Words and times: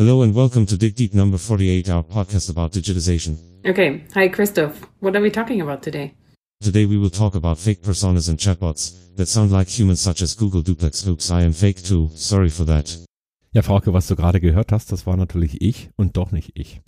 Hello 0.00 0.22
and 0.22 0.34
welcome 0.34 0.64
to 0.64 0.78
Dig 0.78 0.94
Deep 0.94 1.12
number 1.12 1.36
48, 1.36 1.90
our 1.90 2.02
podcast 2.02 2.48
about 2.48 2.72
digitization. 2.72 3.36
Okay. 3.66 4.02
Hi, 4.14 4.28
Christoph. 4.28 4.80
What 5.00 5.14
are 5.14 5.20
we 5.20 5.30
talking 5.30 5.60
about 5.60 5.82
today? 5.82 6.14
Today 6.62 6.86
we 6.86 6.96
will 6.96 7.10
talk 7.10 7.34
about 7.34 7.58
fake 7.58 7.82
personas 7.82 8.26
and 8.26 8.38
chatbots 8.38 8.94
that 9.16 9.26
sound 9.26 9.52
like 9.52 9.68
humans 9.68 10.00
such 10.00 10.22
as 10.22 10.34
Google 10.34 10.62
Duplex. 10.62 11.06
Oops, 11.06 11.30
I 11.30 11.42
am 11.42 11.52
fake 11.52 11.82
too. 11.84 12.08
Sorry 12.14 12.48
for 12.48 12.64
that. 12.64 12.96
Ja, 13.52 13.60
Frauke, 13.60 13.92
was 13.92 14.06
du 14.06 14.16
gerade 14.16 14.40
gehört 14.40 14.72
hast, 14.72 14.90
das 14.90 15.04
war 15.04 15.18
natürlich 15.18 15.60
ich 15.60 15.90
und 15.96 16.16
doch 16.16 16.32
nicht 16.32 16.52
ich. 16.54 16.80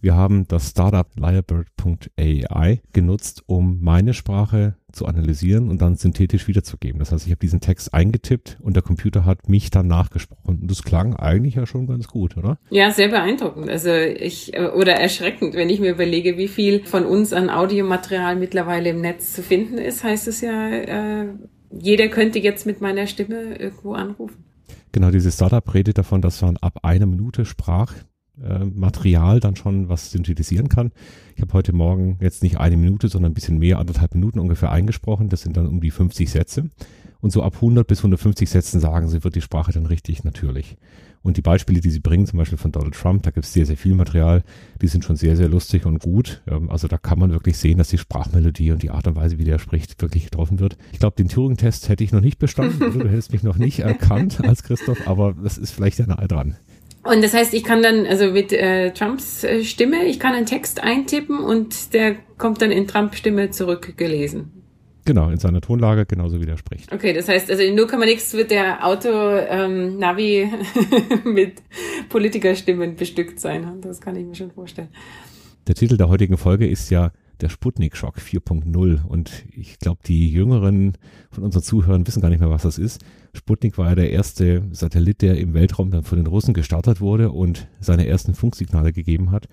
Wir 0.00 0.14
haben 0.14 0.48
das 0.48 0.70
Startup 0.70 1.06
Lyrebird.ai 1.16 2.80
genutzt, 2.92 3.42
um 3.46 3.78
meine 3.82 4.14
Sprache 4.14 4.76
zu 4.92 5.06
analysieren 5.06 5.68
und 5.68 5.82
dann 5.82 5.96
synthetisch 5.96 6.48
wiederzugeben. 6.48 6.98
Das 6.98 7.12
heißt, 7.12 7.26
ich 7.26 7.32
habe 7.32 7.40
diesen 7.40 7.60
Text 7.60 7.92
eingetippt 7.92 8.58
und 8.62 8.74
der 8.74 8.82
Computer 8.82 9.24
hat 9.24 9.48
mich 9.48 9.70
dann 9.70 9.86
nachgesprochen. 9.88 10.60
Und 10.62 10.70
das 10.70 10.82
klang 10.82 11.14
eigentlich 11.16 11.56
ja 11.56 11.66
schon 11.66 11.86
ganz 11.86 12.08
gut, 12.08 12.36
oder? 12.36 12.58
Ja, 12.70 12.90
sehr 12.90 13.08
beeindruckend. 13.08 13.68
Also 13.68 13.90
ich, 13.90 14.54
äh, 14.54 14.68
oder 14.68 14.94
erschreckend, 14.94 15.54
wenn 15.54 15.68
ich 15.68 15.80
mir 15.80 15.92
überlege, 15.92 16.38
wie 16.38 16.48
viel 16.48 16.84
von 16.84 17.04
uns 17.04 17.32
an 17.32 17.50
Audiomaterial 17.50 18.36
mittlerweile 18.36 18.90
im 18.90 19.00
Netz 19.00 19.34
zu 19.34 19.42
finden 19.42 19.76
ist, 19.78 20.02
heißt 20.02 20.28
es 20.28 20.40
ja, 20.40 20.70
äh, 20.70 21.26
jeder 21.70 22.08
könnte 22.08 22.38
jetzt 22.38 22.66
mit 22.66 22.80
meiner 22.80 23.06
Stimme 23.06 23.56
irgendwo 23.56 23.92
anrufen. 23.92 24.44
Genau, 24.92 25.10
dieses 25.10 25.34
Startup 25.34 25.72
redet 25.72 25.98
davon, 25.98 26.20
dass 26.20 26.42
man 26.42 26.56
ab 26.56 26.80
einer 26.82 27.06
Minute 27.06 27.44
Sprach 27.44 27.94
äh, 28.42 28.64
Material 28.64 29.40
dann 29.40 29.56
schon 29.56 29.88
was 29.88 30.10
synthetisieren 30.10 30.68
kann. 30.68 30.92
Ich 31.36 31.42
habe 31.42 31.52
heute 31.52 31.72
Morgen 31.72 32.18
jetzt 32.20 32.42
nicht 32.42 32.58
eine 32.58 32.76
Minute, 32.76 33.08
sondern 33.08 33.32
ein 33.32 33.34
bisschen 33.34 33.58
mehr, 33.58 33.78
anderthalb 33.78 34.14
Minuten 34.14 34.38
ungefähr 34.38 34.70
eingesprochen. 34.70 35.28
Das 35.28 35.42
sind 35.42 35.56
dann 35.56 35.66
um 35.66 35.80
die 35.80 35.90
50 35.90 36.30
Sätze. 36.30 36.70
Und 37.20 37.32
so 37.32 37.42
ab 37.42 37.56
100 37.56 37.86
bis 37.86 37.98
150 37.98 38.48
Sätzen 38.48 38.80
sagen 38.80 39.08
sie, 39.08 39.22
wird 39.24 39.34
die 39.34 39.42
Sprache 39.42 39.72
dann 39.72 39.86
richtig 39.86 40.24
natürlich. 40.24 40.76
Und 41.22 41.36
die 41.36 41.42
Beispiele, 41.42 41.80
die 41.80 41.90
sie 41.90 42.00
bringen, 42.00 42.26
zum 42.26 42.38
Beispiel 42.38 42.56
von 42.56 42.72
Donald 42.72 42.94
Trump, 42.94 43.22
da 43.24 43.30
gibt 43.30 43.44
es 43.44 43.52
sehr, 43.52 43.66
sehr 43.66 43.76
viel 43.76 43.94
Material, 43.94 44.42
die 44.80 44.86
sind 44.86 45.04
schon 45.04 45.16
sehr, 45.16 45.36
sehr 45.36 45.48
lustig 45.48 45.84
und 45.84 46.00
gut. 46.00 46.40
Ähm, 46.46 46.70
also 46.70 46.88
da 46.88 46.96
kann 46.96 47.18
man 47.18 47.30
wirklich 47.30 47.58
sehen, 47.58 47.76
dass 47.76 47.88
die 47.88 47.98
Sprachmelodie 47.98 48.72
und 48.72 48.82
die 48.82 48.90
Art 48.90 49.06
und 49.06 49.16
Weise, 49.16 49.36
wie 49.36 49.44
der 49.44 49.58
spricht, 49.58 50.00
wirklich 50.00 50.24
getroffen 50.24 50.60
wird. 50.60 50.78
Ich 50.92 50.98
glaube, 50.98 51.16
den 51.16 51.28
Turing-Test 51.28 51.90
hätte 51.90 52.04
ich 52.04 52.12
noch 52.12 52.22
nicht 52.22 52.38
bestanden. 52.38 52.82
Also 52.82 52.98
du 53.00 53.08
hättest 53.08 53.32
mich 53.32 53.42
noch 53.42 53.58
nicht 53.58 53.80
erkannt 53.80 54.42
als 54.42 54.62
Christoph, 54.62 55.06
aber 55.06 55.34
das 55.34 55.58
ist 55.58 55.72
vielleicht 55.72 55.98
ja 55.98 56.06
nahe 56.06 56.26
dran. 56.26 56.56
Und 57.02 57.24
das 57.24 57.32
heißt, 57.32 57.54
ich 57.54 57.64
kann 57.64 57.82
dann, 57.82 58.06
also 58.06 58.30
mit 58.30 58.52
äh, 58.52 58.92
Trumps 58.92 59.42
äh, 59.42 59.64
Stimme, 59.64 60.04
ich 60.04 60.20
kann 60.20 60.34
einen 60.34 60.46
Text 60.46 60.82
eintippen 60.82 61.38
und 61.38 61.94
der 61.94 62.16
kommt 62.36 62.60
dann 62.60 62.70
in 62.70 62.86
Trumps 62.86 63.18
Stimme 63.18 63.50
zurückgelesen. 63.50 64.52
Genau, 65.06 65.30
in 65.30 65.38
seiner 65.38 65.62
Tonlage 65.62 66.04
genauso 66.04 66.40
wie 66.40 66.46
der 66.46 66.58
spricht. 66.58 66.92
Okay, 66.92 67.14
das 67.14 67.26
heißt, 67.26 67.50
also 67.50 67.62
in 67.62 67.74
0, 67.74 67.86
nichts 68.04 68.34
wird 68.34 68.50
der 68.50 68.86
Auto-Navi 68.86 70.42
ähm, 70.42 70.52
mit 71.32 71.62
Politikerstimmen 72.10 72.96
bestückt 72.96 73.40
sein. 73.40 73.80
Das 73.80 74.00
kann 74.00 74.14
ich 74.16 74.26
mir 74.26 74.34
schon 74.34 74.50
vorstellen. 74.50 74.88
Der 75.66 75.74
Titel 75.74 75.96
der 75.96 76.08
heutigen 76.08 76.36
Folge 76.36 76.68
ist 76.68 76.90
ja 76.90 77.12
der 77.42 77.48
Sputnik-Schock 77.48 78.18
4.0 78.18 79.04
und 79.04 79.44
ich 79.50 79.78
glaube, 79.78 80.00
die 80.06 80.30
Jüngeren 80.30 80.96
von 81.30 81.44
unseren 81.44 81.62
Zuhörern 81.62 82.06
wissen 82.06 82.20
gar 82.20 82.30
nicht 82.30 82.40
mehr, 82.40 82.50
was 82.50 82.62
das 82.62 82.78
ist. 82.78 83.02
Sputnik 83.34 83.78
war 83.78 83.90
ja 83.90 83.94
der 83.94 84.10
erste 84.10 84.64
Satellit, 84.72 85.22
der 85.22 85.38
im 85.38 85.54
Weltraum 85.54 85.90
dann 85.90 86.04
von 86.04 86.18
den 86.18 86.26
Russen 86.26 86.54
gestartet 86.54 87.00
wurde 87.00 87.30
und 87.30 87.68
seine 87.80 88.06
ersten 88.06 88.34
Funksignale 88.34 88.92
gegeben 88.92 89.30
hat. 89.30 89.48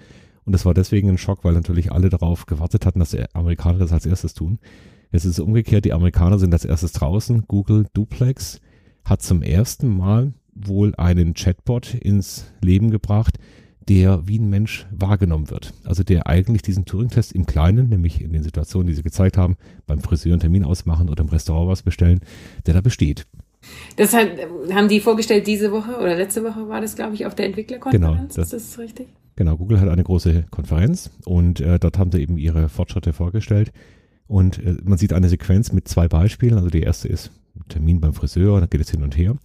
Und 0.45 0.53
das 0.53 0.66
war 0.66 0.73
deswegen 0.73 1.09
ein 1.09 1.17
Schock, 1.17 1.44
weil 1.44 1.53
natürlich 1.53 1.91
alle 1.91 2.09
darauf 2.09 2.45
gewartet 2.45 2.85
hatten, 2.85 2.99
dass 2.99 3.11
die 3.11 3.23
Amerikaner 3.33 3.79
das 3.79 3.91
als 3.91 4.05
erstes 4.05 4.33
tun. 4.33 4.59
Jetzt 5.11 5.25
ist 5.25 5.33
es 5.33 5.39
umgekehrt, 5.39 5.85
die 5.85 5.94
Amerikaner 5.94 6.39
sind 6.39 6.53
als 6.53 6.66
erstes 6.66 6.94
draußen. 6.94 7.44
Google 7.47 7.85
Duplex 7.94 8.61
hat 9.03 9.22
zum 9.22 9.41
ersten 9.41 9.88
Mal 9.88 10.33
wohl 10.53 10.95
einen 10.95 11.33
Chatbot 11.33 11.94
ins 11.94 12.45
Leben 12.61 12.91
gebracht, 12.91 13.38
der 13.89 14.28
wie 14.28 14.39
ein 14.39 14.50
Mensch 14.50 14.85
wahrgenommen 14.91 15.50
wird. 15.50 15.73
Also 15.85 16.03
der 16.03 16.28
eigentlich 16.28 16.62
diesen 16.62 16.85
Turing-Test 16.85 17.31
im 17.31 17.45
Kleinen, 17.45 17.89
nämlich 17.89 18.22
in 18.22 18.34
den 18.34 18.44
Situationen, 18.44 18.88
die 18.88 18.94
sie 18.94 19.03
gezeigt 19.03 19.38
haben, 19.38 19.56
beim 19.85 20.01
Friseur 20.01 20.34
einen 20.34 20.41
Termin 20.41 20.66
ausmachen 20.66 21.09
oder 21.09 21.23
im 21.23 21.29
Restaurant 21.29 21.69
was 21.69 21.84
bestellen, 21.84 22.19
der 22.66 22.73
da 22.73 22.81
besteht. 22.81 23.25
Das 23.95 24.13
hat, 24.13 24.29
haben 24.72 24.88
die 24.88 25.00
vorgestellt 25.00 25.47
diese 25.47 25.72
Woche 25.72 25.97
oder 25.97 26.16
letzte 26.16 26.44
Woche 26.44 26.67
war 26.69 26.81
das, 26.81 26.95
glaube 26.95 27.16
ich, 27.16 27.25
auf 27.25 27.35
der 27.35 27.47
Entwicklerkonferenz. 27.47 28.16
Genau, 28.16 28.28
das, 28.28 28.53
ist 28.53 28.53
das 28.53 28.79
richtig? 28.79 29.07
Genau, 29.35 29.56
Google 29.57 29.79
hat 29.79 29.89
eine 29.89 30.03
große 30.03 30.45
Konferenz 30.50 31.12
und 31.25 31.59
äh, 31.59 31.79
dort 31.79 31.97
haben 31.97 32.12
sie 32.12 32.22
eben 32.22 32.38
ihre 32.38 32.69
Fortschritte 32.69 33.13
vorgestellt. 33.13 33.72
Und 34.28 34.59
äh, 34.59 34.78
man 34.83 34.97
sieht 34.97 35.13
eine 35.13 35.29
Sequenz 35.29 35.72
mit 35.72 35.88
zwei 35.88 36.07
Beispielen. 36.07 36.56
Also 36.56 36.69
die 36.69 36.81
erste 36.81 37.07
ist 37.07 37.31
Termin 37.69 38.00
beim 38.00 38.13
Friseur, 38.13 38.59
dann 38.59 38.69
geht 38.69 38.81
es 38.81 38.91
hin 38.91 39.03
und 39.03 39.17
her. 39.17 39.35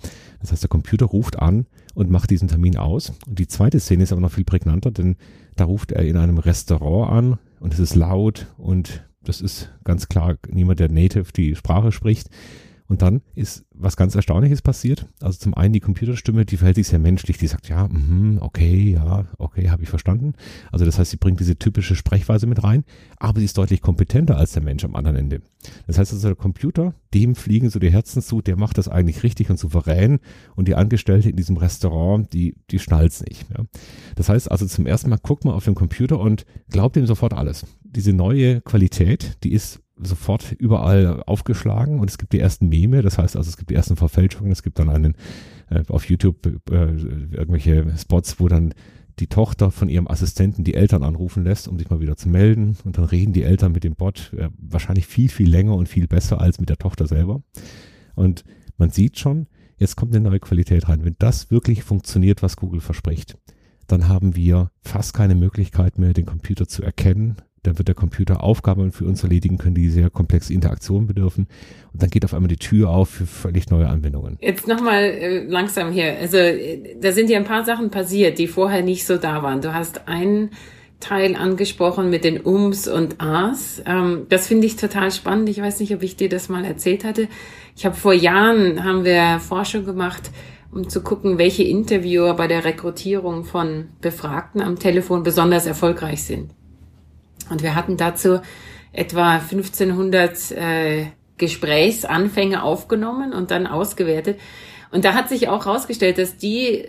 Das 0.41 0.53
heißt, 0.53 0.62
der 0.62 0.69
Computer 0.69 1.06
ruft 1.06 1.38
an 1.38 1.67
und 1.95 2.11
macht 2.11 2.31
diesen 2.31 2.49
Termin 2.49 2.77
aus. 2.77 3.13
Und 3.27 3.39
die 3.39 3.49
zweite 3.49 3.81
Szene 3.81 4.05
ist 4.05 4.13
aber 4.13 4.21
noch 4.21 4.33
viel 4.33 4.45
prägnanter, 4.45 4.91
denn 4.91 5.17
da 5.57 5.65
ruft 5.65 5.93
er 5.93 6.05
in 6.05 6.17
einem 6.17 6.39
Restaurant 6.39 7.13
an 7.13 7.39
und 7.61 7.75
es 7.75 7.81
ist 7.81 7.95
laut 7.95 8.47
und 8.57 9.05
das 9.23 9.41
ist 9.41 9.71
ganz 9.85 10.09
klar 10.09 10.37
niemand, 10.49 10.81
der 10.81 10.91
native 10.91 11.33
die 11.33 11.55
Sprache 11.55 11.93
spricht. 11.93 12.29
Und 12.88 13.03
dann 13.03 13.22
ist 13.34 13.65
was 13.75 13.97
ganz 13.97 14.15
Erstaunliches 14.15 14.62
passiert. 14.62 15.06
Also 15.20 15.38
zum 15.38 15.54
einen 15.54 15.72
die 15.72 15.81
Computerstimme, 15.81 16.44
die 16.44 16.56
verhält 16.56 16.76
sich 16.76 16.88
sehr 16.88 16.98
menschlich, 16.98 17.38
die 17.38 17.47
sagt, 17.47 17.69
ja, 17.69 17.88
mh, 17.88 18.43
okay, 18.43 18.93
ja, 18.93 19.26
okay, 19.38 19.70
habe 19.70 19.82
ich 19.82 19.88
verstanden. 19.88 20.34
Also 20.70 20.84
das 20.84 20.98
heißt, 20.98 21.10
sie 21.10 21.16
bringt 21.16 21.41
diese 21.41 21.56
typische 21.56 21.97
Sprechweise 21.97 22.47
mit 22.47 22.62
rein, 22.62 22.84
aber 23.19 23.41
sie 23.41 23.47
ist 23.47 23.59
deutlich 23.59 23.81
kompetenter 23.81 24.37
als 24.37 24.53
der 24.53 24.62
Mensch 24.62 24.84
am 24.84 24.94
anderen 24.94 25.16
Ende. 25.16 25.43
Das 25.87 25.98
heißt 25.98 26.12
also, 26.12 26.28
der 26.28 26.37
Computer, 26.37 26.94
dem 27.15 27.34
fliegen 27.34 27.70
so 27.70 27.78
die 27.78 27.91
Herzen 27.91 28.22
zu, 28.22 28.41
der 28.43 28.56
macht 28.56 28.78
das 28.78 28.88
eigentlich 28.88 29.22
richtig 29.22 29.50
und 29.50 29.59
souverän 29.59 30.19
und 30.56 30.69
die 30.69 30.75
Angestellte 30.75 31.31
in 31.31 31.37
diesem 31.37 31.56
Restaurant, 31.56 32.32
die, 32.32 32.56
die 32.70 32.78
schnallt's 32.78 33.22
nicht. 33.22 33.47
Ja. 33.56 33.64
Das 34.16 34.28
heißt 34.28 34.50
also 34.50 34.66
zum 34.66 34.87
ersten 34.87 35.10
Mal, 35.10 35.19
guckt 35.22 35.44
man 35.44 35.54
auf 35.54 35.64
den 35.64 35.75
Computer 35.75 36.19
und 36.19 36.44
glaubt 36.70 36.97
ihm 36.97 37.06
sofort 37.06 37.32
alles. 37.32 37.66
Diese 37.82 38.12
neue 38.12 38.60
Qualität, 38.60 39.38
die 39.44 39.53
ist 39.53 39.81
sofort 40.05 40.53
überall 40.53 41.23
aufgeschlagen 41.25 42.01
und 42.01 42.11
es 42.11 42.19
gibt 42.19 42.33
die 42.33 42.41
ersten 42.41 42.69
Meme, 42.69 43.03
das 43.03 43.19
heißt 43.19 43.37
also 43.37 43.49
es 43.49 43.57
gibt 43.57 43.71
die 43.71 43.75
ersten 43.75 43.97
Verfälschungen, 43.97 44.53
es 44.53 44.63
gibt 44.63 44.79
dann 44.79 44.89
einen 44.89 45.15
äh, 45.71 45.83
auf 45.89 46.09
YouTube 46.09 46.47
äh, 46.71 46.75
irgendwelche 46.75 47.97
Spots, 47.97 48.41
wo 48.41 48.49
dann 48.49 48.75
die 49.19 49.27
Tochter 49.27 49.71
von 49.71 49.89
ihrem 49.89 50.09
Assistenten 50.09 50.65
die 50.65 50.75
Eltern 50.75 51.03
anrufen 51.03 51.45
lässt, 51.45 51.69
um 51.69 51.79
sich 51.79 51.91
mal 51.91 52.01
wieder 52.01 52.17
zu 52.17 52.29
melden 52.29 52.77
und 52.85 52.97
dann 52.99 53.05
reden 53.05 53.33
die 53.33 53.43
Eltern 53.43 53.73
mit 53.73 53.85
dem 53.85 53.95
Bot 53.95 54.33
äh, 54.37 54.49
wahrscheinlich 54.59 55.07
viel, 55.07 55.29
viel 55.29 55.51
länger 55.51 55.75
und 55.75 55.89
viel 55.89 56.07
besser 56.07 56.41
als 56.41 56.59
mit 56.59 56.69
der 56.69 56.79
Tochter 56.79 57.07
selber 57.07 57.43
und 58.15 58.45
man 58.79 58.91
sieht 58.91 59.19
schon, 59.19 59.47
jetzt 59.77 59.97
kommt 59.97 60.15
eine 60.15 60.29
neue 60.29 60.41
Qualität 60.41 60.89
rein. 60.89 61.05
Wenn 61.05 61.17
das 61.19 61.51
wirklich 61.51 61.83
funktioniert, 61.85 62.43
was 62.43 62.57
Google 62.57 62.81
verspricht, 62.81 63.39
dann 63.87 64.09
haben 64.09 64.37
wir 64.37 64.71
fast 64.81 65.12
keine 65.15 65.35
Möglichkeit 65.35 65.99
mehr, 65.99 66.15
den 66.15 66.27
Computer 66.27 66.67
zu 66.67 66.83
erkennen, 66.83 67.37
dann 67.62 67.78
wird 67.78 67.89
der 67.89 67.95
Computer 67.95 68.43
Aufgaben 68.43 68.91
für 68.91 69.05
uns 69.05 69.23
erledigen 69.23 69.56
können, 69.56 69.77
die 69.77 69.89
sehr 69.89 70.11
komplexe 70.11 70.53
Interaktionen 70.53 71.06
bedürfen. 71.06 71.47
Und 71.93 72.03
dann 72.03 72.11
geht 72.11 72.25
auf 72.25 72.34
einmal 72.34 72.49
die 72.49 72.56
Tür 72.56 72.91
auf 72.91 73.09
für 73.09 73.27
völlig 73.27 73.71
neue 73.71 73.89
Anwendungen. 73.89 74.37
Jetzt 74.41 74.67
nochmal 74.67 75.03
äh, 75.03 75.45
langsam 75.45 75.93
hier. 75.93 76.17
Also 76.19 76.39
äh, 76.39 76.97
da 77.00 77.12
sind 77.12 77.31
ja 77.31 77.39
ein 77.39 77.45
paar 77.45 77.65
Sachen 77.65 77.91
passiert, 77.91 78.39
die 78.39 78.49
vorher 78.49 78.83
nicht 78.83 79.06
so 79.06 79.17
da 79.17 79.43
waren. 79.43 79.61
Du 79.61 79.73
hast 79.73 80.09
einen 80.09 80.50
Teil 80.99 81.37
angesprochen 81.37 82.11
mit 82.11 82.25
den 82.25 82.45
Ums 82.45 82.89
und 82.89 83.21
As. 83.21 83.81
Ähm, 83.87 84.27
das 84.29 84.49
finde 84.49 84.67
ich 84.67 84.75
total 84.75 85.12
spannend. 85.12 85.49
Ich 85.49 85.61
weiß 85.61 85.79
nicht, 85.79 85.94
ob 85.94 86.03
ich 86.03 86.17
dir 86.17 86.29
das 86.29 86.49
mal 86.49 86.65
erzählt 86.65 87.05
hatte. 87.05 87.29
Ich 87.77 87.87
habe 87.87 87.94
vor 87.94 88.12
Jahren 88.12 88.83
haben 88.83 89.05
wir 89.05 89.39
Forschung 89.39 89.84
gemacht, 89.84 90.31
um 90.73 90.89
zu 90.89 91.00
gucken, 91.03 91.39
welche 91.39 91.62
Interviewer 91.62 92.34
bei 92.34 92.49
der 92.49 92.65
Rekrutierung 92.65 93.44
von 93.44 93.89
Befragten 94.00 94.62
am 94.62 94.81
Telefon 94.81 95.23
besonders 95.23 95.67
erfolgreich 95.67 96.25
sind. 96.25 96.50
Und 97.51 97.63
wir 97.63 97.75
hatten 97.75 97.97
dazu 97.97 98.41
etwa 98.93 99.37
1500 99.37 100.51
äh, 100.53 101.07
Gesprächsanfänge 101.39 102.62
aufgenommen 102.62 103.33
und 103.33 103.50
dann 103.50 103.67
ausgewertet. 103.67 104.39
Und 104.91 105.05
da 105.05 105.15
hat 105.15 105.29
sich 105.29 105.49
auch 105.49 105.67
herausgestellt, 105.67 106.19
dass 106.19 106.37
die 106.37 106.85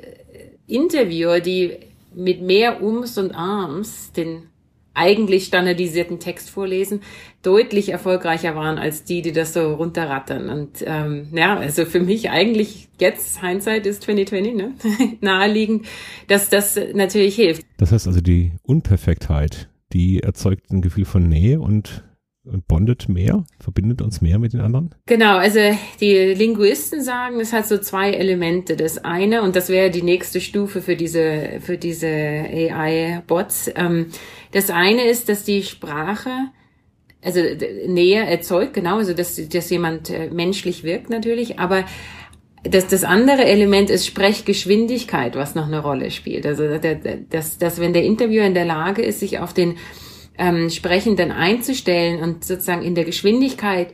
Interviewer, 0.67 1.39
die 1.39 1.77
mit 2.13 2.41
mehr 2.41 2.83
Ums 2.83 3.17
und 3.17 3.33
Arms 3.33 4.11
den 4.11 4.43
eigentlich 4.93 5.45
standardisierten 5.45 6.19
Text 6.19 6.51
vorlesen, 6.51 7.01
deutlich 7.41 7.89
erfolgreicher 7.89 8.55
waren 8.55 8.77
als 8.77 9.03
die, 9.03 9.23
die 9.23 9.31
das 9.31 9.53
so 9.53 9.73
runterrattern. 9.73 10.49
Und 10.49 10.83
ähm, 10.85 11.29
ja, 11.33 11.57
also 11.57 11.85
für 11.85 11.99
mich 11.99 12.29
eigentlich 12.29 12.89
jetzt, 12.99 13.41
Hindsight 13.41 13.87
ist 13.87 14.03
2020, 14.03 14.53
ne? 14.53 14.73
naheliegend, 15.21 15.87
dass 16.27 16.49
das 16.49 16.79
natürlich 16.93 17.35
hilft. 17.35 17.65
Das 17.77 17.91
heißt 17.91 18.05
also 18.05 18.21
die 18.21 18.51
Unperfektheit 18.61 19.67
die 19.93 20.21
erzeugt 20.21 20.71
ein 20.71 20.81
Gefühl 20.81 21.05
von 21.05 21.27
Nähe 21.27 21.59
und 21.59 22.03
bondet 22.67 23.07
mehr, 23.07 23.45
verbindet 23.59 24.01
uns 24.01 24.21
mehr 24.21 24.37
mit 24.37 24.53
den 24.53 24.59
anderen? 24.59 24.93
Genau, 25.05 25.37
also 25.37 25.59
die 26.01 26.15
Linguisten 26.15 27.01
sagen, 27.01 27.39
es 27.39 27.53
hat 27.53 27.67
so 27.67 27.77
zwei 27.77 28.11
Elemente. 28.11 28.75
Das 28.75 28.97
eine, 28.97 29.43
und 29.43 29.55
das 29.55 29.69
wäre 29.69 29.89
die 29.89 30.01
nächste 30.01 30.41
Stufe 30.41 30.81
für 30.81 30.95
diese, 30.95 31.61
für 31.61 31.77
diese 31.77 32.07
AI-Bots. 32.07 33.71
Ähm, 33.75 34.07
das 34.51 34.69
eine 34.69 35.05
ist, 35.05 35.29
dass 35.29 35.45
die 35.45 35.63
Sprache, 35.63 36.31
also 37.21 37.39
Nähe 37.87 38.25
erzeugt, 38.25 38.73
genau, 38.73 38.97
also 38.97 39.13
dass, 39.13 39.35
dass 39.47 39.69
jemand 39.69 40.09
äh, 40.09 40.29
menschlich 40.29 40.83
wirkt 40.83 41.09
natürlich, 41.09 41.59
aber 41.59 41.85
das, 42.63 42.87
das 42.87 43.03
andere 43.03 43.43
Element 43.45 43.89
ist 43.89 44.07
Sprechgeschwindigkeit, 44.07 45.35
was 45.35 45.53
noch 45.53 45.67
eine 45.67 45.81
Rolle 45.81 46.11
spielt. 46.11 46.45
Also 46.45 46.63
dass, 47.29 47.57
dass 47.57 47.79
wenn 47.79 47.93
der 47.93 48.03
Interviewer 48.03 48.45
in 48.45 48.53
der 48.53 48.65
Lage 48.65 49.01
ist, 49.01 49.19
sich 49.19 49.39
auf 49.39 49.53
den 49.53 49.77
ähm, 50.37 50.69
Sprechenden 50.69 51.31
einzustellen 51.31 52.21
und 52.21 52.45
sozusagen 52.45 52.81
in 52.81 52.95
der 52.95 53.03
Geschwindigkeit 53.03 53.93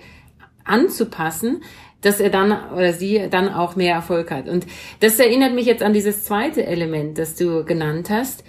anzupassen, 0.63 1.63
dass 2.01 2.19
er 2.19 2.29
dann 2.29 2.55
oder 2.73 2.93
sie 2.93 3.27
dann 3.29 3.49
auch 3.49 3.75
mehr 3.75 3.95
Erfolg 3.95 4.31
hat. 4.31 4.47
Und 4.47 4.65
das 5.01 5.19
erinnert 5.19 5.53
mich 5.53 5.65
jetzt 5.65 5.83
an 5.83 5.93
dieses 5.93 6.23
zweite 6.23 6.65
Element, 6.65 7.17
das 7.17 7.35
du 7.35 7.65
genannt 7.65 8.09
hast. 8.09 8.43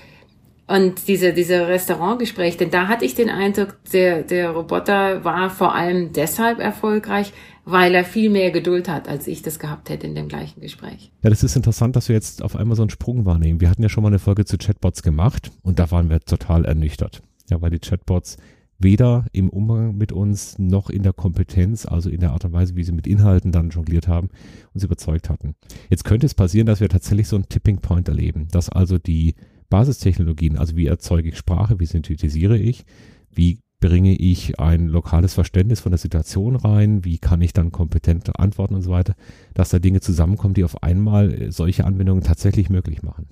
Und 0.71 1.09
diese, 1.09 1.33
diese 1.33 1.67
Restaurantgespräche, 1.67 2.59
denn 2.59 2.71
da 2.71 2.87
hatte 2.87 3.05
ich 3.05 3.17
den 3.17 3.29
Eindruck, 3.29 3.79
der, 3.93 4.23
der 4.23 4.51
Roboter 4.51 5.25
war 5.25 5.51
vor 5.51 5.75
allem 5.75 6.13
deshalb 6.13 6.61
erfolgreich, 6.61 7.33
weil 7.65 7.93
er 7.93 8.05
viel 8.05 8.31
mehr 8.31 8.53
Geduld 8.53 8.89
hat, 8.89 9.09
als 9.09 9.27
ich 9.27 9.43
das 9.43 9.59
gehabt 9.59 9.91
hätte 9.91 10.07
in 10.07 10.15
dem 10.15 10.29
gleichen 10.29 10.61
Gespräch. 10.61 11.11
Ja, 11.25 11.31
das 11.31 11.43
ist 11.43 11.57
interessant, 11.57 11.97
dass 11.97 12.09
wir 12.09 12.15
jetzt 12.15 12.41
auf 12.41 12.55
einmal 12.55 12.77
so 12.77 12.83
einen 12.83 12.91
Sprung 12.91 13.25
wahrnehmen. 13.25 13.61
Wir 13.61 13.69
hatten 13.69 13.83
ja 13.83 13.89
schon 13.89 14.05
mal 14.05 14.11
eine 14.11 14.21
Folge 14.21 14.45
zu 14.45 14.59
Chatbots 14.59 15.03
gemacht 15.03 15.51
und 15.63 15.81
da 15.81 15.91
waren 15.91 16.09
wir 16.09 16.21
total 16.21 16.65
ernüchtert. 16.65 17.21
Ja, 17.51 17.61
weil 17.61 17.71
die 17.71 17.81
Chatbots 17.81 18.37
weder 18.79 19.27
im 19.33 19.51
Umgang 19.51 19.97
mit 19.97 20.13
uns 20.13 20.57
noch 20.61 20.89
in 20.89 21.03
der 21.03 21.13
Kompetenz, 21.13 21.85
also 21.85 22.11
in 22.11 22.21
der 22.21 22.31
Art 22.31 22.45
und 22.45 22.53
Weise, 22.53 22.77
wie 22.77 22.85
sie 22.85 22.93
mit 22.93 23.09
Inhalten 23.09 23.51
dann 23.51 23.71
jongliert 23.71 24.07
haben, 24.07 24.29
uns 24.73 24.85
überzeugt 24.85 25.31
hatten. 25.31 25.57
Jetzt 25.89 26.05
könnte 26.05 26.27
es 26.27 26.35
passieren, 26.35 26.67
dass 26.67 26.79
wir 26.79 26.89
tatsächlich 26.89 27.27
so 27.27 27.35
einen 27.35 27.49
Tipping 27.49 27.79
Point 27.79 28.07
erleben, 28.07 28.47
dass 28.53 28.69
also 28.69 28.99
die 28.99 29.35
Basistechnologien, 29.71 30.59
also 30.59 30.77
wie 30.77 30.87
erzeuge 30.87 31.31
ich 31.31 31.39
Sprache, 31.39 31.81
wie 31.81 31.87
synthetisiere 31.87 32.59
ich, 32.59 32.85
wie 33.33 33.61
bringe 33.81 34.15
ich 34.15 34.61
ein 34.61 34.89
lokales 34.89 35.33
Verständnis 35.33 35.81
von 35.81 35.93
der 35.93 35.99
Situation 35.99 36.55
rein, 36.57 37.05
wie 37.05 37.19
kann 37.19 37.41
ich 37.41 37.55
dann 37.55 37.73
kompetent 37.73 38.39
antworten 38.39 38.75
und 38.75 38.83
so 38.83 38.91
weiter, 38.91 39.15
dass 39.55 39.71
da 39.71 39.79
Dinge 39.79 40.01
zusammenkommen, 40.01 40.55
die 40.55 40.65
auf 40.65 40.83
einmal 40.83 41.51
solche 41.51 41.85
Anwendungen 41.87 42.23
tatsächlich 42.23 42.69
möglich 42.69 43.03
machen. 43.03 43.29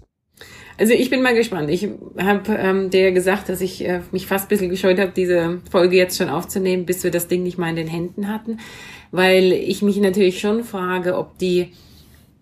Also 0.79 0.95
ich 0.95 1.11
bin 1.11 1.23
mal 1.23 1.35
gespannt. 1.35 1.69
Ich 1.71 1.89
habe 2.17 2.55
ähm, 2.55 2.91
dir 2.91 3.13
gesagt, 3.13 3.49
dass 3.49 3.61
ich 3.61 3.85
äh, 3.85 4.01
mich 4.13 4.27
fast 4.27 4.47
ein 4.47 4.49
bisschen 4.49 4.71
gescheut 4.71 4.99
habe, 4.99 5.13
diese 5.15 5.61
Folge 5.71 5.97
jetzt 5.97 6.17
schon 6.17 6.29
aufzunehmen, 6.29 6.87
bis 6.87 7.03
wir 7.03 7.11
das 7.11 7.27
Ding 7.27 7.43
nicht 7.43 7.59
mal 7.59 7.71
in 7.71 7.77
den 7.77 7.89
Händen 7.89 8.29
hatten, 8.29 8.59
weil 9.11 9.53
ich 9.53 9.83
mich 9.83 9.97
natürlich 9.99 10.41
schon 10.41 10.63
frage, 10.63 11.19
ob 11.19 11.37
die, 11.39 11.73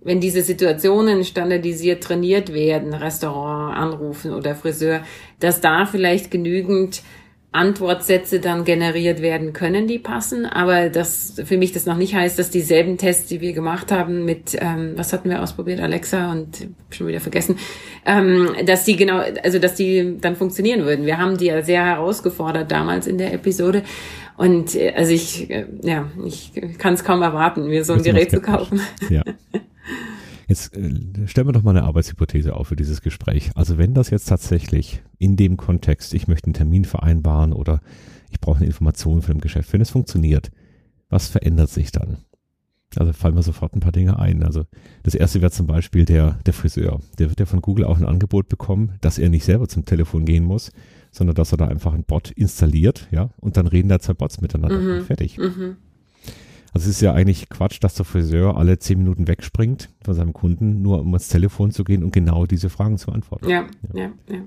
wenn 0.07 0.21
diese 0.21 0.43
Situationen 0.43 1.25
standardisiert 1.25 2.03
trainiert 2.03 2.53
werden, 2.55 2.95
Restaurant 2.95 3.77
anrufen 3.77 4.33
oder 4.33 4.55
Friseur, 4.55 5.03
dass 5.41 5.61
da 5.61 5.85
vielleicht 5.85 6.31
genügend 6.31 7.03
Antwortsätze 7.57 8.39
dann 8.39 8.65
generiert 8.65 9.23
werden 9.23 9.53
können, 9.53 9.87
die 9.89 9.99
passen. 9.99 10.45
Aber 10.45 10.91
das 10.91 11.41
für 11.45 11.57
mich 11.57 11.73
das 11.73 11.87
noch 11.87 11.97
nicht 11.97 12.15
heißt, 12.15 12.39
dass 12.39 12.51
dieselben 12.51 12.99
Tests, 12.99 13.29
die 13.29 13.41
wir 13.41 13.53
gemacht 13.53 13.91
haben 13.91 14.25
mit, 14.25 14.57
ähm, 14.61 14.93
was 14.95 15.13
hatten 15.13 15.31
wir 15.31 15.43
ausprobiert, 15.43 15.81
Alexa 15.81 16.31
und 16.31 16.69
schon 16.91 17.07
wieder 17.07 17.21
vergessen, 17.21 17.59
ähm, 18.05 18.51
dass 18.67 18.85
die 18.85 18.97
genau, 18.97 19.23
also 19.43 19.59
dass 19.59 19.75
die 19.75 20.19
dann 20.21 20.37
funktionieren 20.37 20.85
würden. 20.85 21.07
Wir 21.07 21.19
haben 21.19 21.39
die 21.39 21.47
ja 21.47 21.63
sehr 21.63 21.85
herausgefordert 21.85 22.71
damals 22.71 23.07
in 23.07 23.19
der 23.19 23.33
Episode. 23.33 23.83
Und 24.37 24.77
äh, 24.77 24.93
also 24.95 25.13
ich, 25.13 25.51
äh, 25.51 25.67
ja, 25.83 26.11
ich 26.27 26.53
kann 26.79 26.95
es 26.95 27.05
kaum 27.05 27.23
erwarten, 27.23 27.67
mir 27.69 27.85
so 27.85 27.95
ein 27.95 28.03
Gerät 28.03 28.31
zu 28.31 28.41
kaufen. 28.41 28.81
Ja. 29.09 29.23
Jetzt 30.49 30.77
äh, 30.77 31.27
stellen 31.27 31.49
wir 31.49 31.53
doch 31.53 31.63
mal 31.63 31.77
eine 31.77 31.85
Arbeitshypothese 31.85 32.55
auf 32.55 32.69
für 32.69 32.77
dieses 32.77 33.03
Gespräch. 33.03 33.51
Also 33.55 33.79
wenn 33.79 33.95
das 33.95 34.11
jetzt 34.11 34.27
tatsächlich 34.27 35.03
in 35.19 35.37
dem 35.37 35.57
Kontext, 35.57 36.15
ich 36.15 36.29
möchte 36.29 36.47
einen 36.47 36.55
Termin 36.55 36.85
vereinbaren 36.85 37.53
oder 37.53 37.81
ich 38.31 38.41
brauche 38.41 38.59
eine 38.59 38.67
Information 38.67 39.23
von 39.23 39.37
dem 39.37 39.41
Geschäft, 39.41 39.73
wenn 39.73 39.81
es 39.81 39.91
funktioniert, 39.91 40.51
was 41.09 41.29
verändert 41.29 41.71
sich 41.71 41.93
dann? 41.93 42.19
Also 42.95 43.13
fallen 43.13 43.35
mir 43.35 43.43
sofort 43.43 43.75
ein 43.75 43.81
paar 43.81 43.93
Dinge 43.93 44.19
ein. 44.19 44.43
Also 44.43 44.65
das 45.03 45.15
erste 45.15 45.41
wäre 45.41 45.51
zum 45.51 45.67
Beispiel 45.67 46.05
der, 46.05 46.39
der 46.47 46.55
Friseur. 46.55 47.01
Der 47.19 47.29
wird 47.29 47.41
ja 47.41 47.47
von 47.47 47.61
Google 47.61 47.85
auch 47.85 47.99
ein 47.99 48.07
Angebot 48.07 48.49
bekommen, 48.49 48.93
dass 49.01 49.19
er 49.19 49.29
nicht 49.29 49.45
selber 49.45 49.69
zum 49.69 49.85
Telefon 49.85 50.25
gehen 50.25 50.45
muss, 50.45 50.71
sondern 51.11 51.35
dass 51.35 51.53
er 51.53 51.59
da 51.59 51.67
einfach 51.67 51.93
einen 51.93 52.05
Bot 52.05 52.31
installiert, 52.31 53.09
ja, 53.11 53.31
und 53.39 53.57
dann 53.57 53.67
reden 53.67 53.89
da 53.89 53.99
zwei 53.99 54.15
Bots 54.15 54.41
miteinander. 54.41 54.79
Mhm. 54.79 55.05
Fertig. 55.05 55.39
Mhm. 55.39 55.77
Also 56.77 56.91
es 56.91 56.97
ist 56.97 57.01
ja 57.01 57.15
eigentlich 57.15 57.49
Quatsch, 57.49 57.79
dass 57.81 57.95
der 57.95 58.05
Friseur 58.05 58.59
alle 58.59 58.79
zehn 58.79 58.99
Minuten 58.99 59.29
wegspringt 59.29 59.89
von 60.05 60.13
seinem 60.13 60.35
Kunden, 60.35 60.83
nur 60.83 61.01
um 61.01 61.07
ans 61.07 61.29
Telefon 61.29 61.71
zu 61.71 61.85
gehen 61.85 62.05
und 62.05 62.13
genau 62.13 62.45
diese 62.45 62.69
Fragen 62.69 62.99
zu 62.99 63.07
beantworten. 63.07 63.49
Ja, 63.49 63.65
ja, 63.95 64.03
ja. 64.03 64.11
ja. 64.31 64.43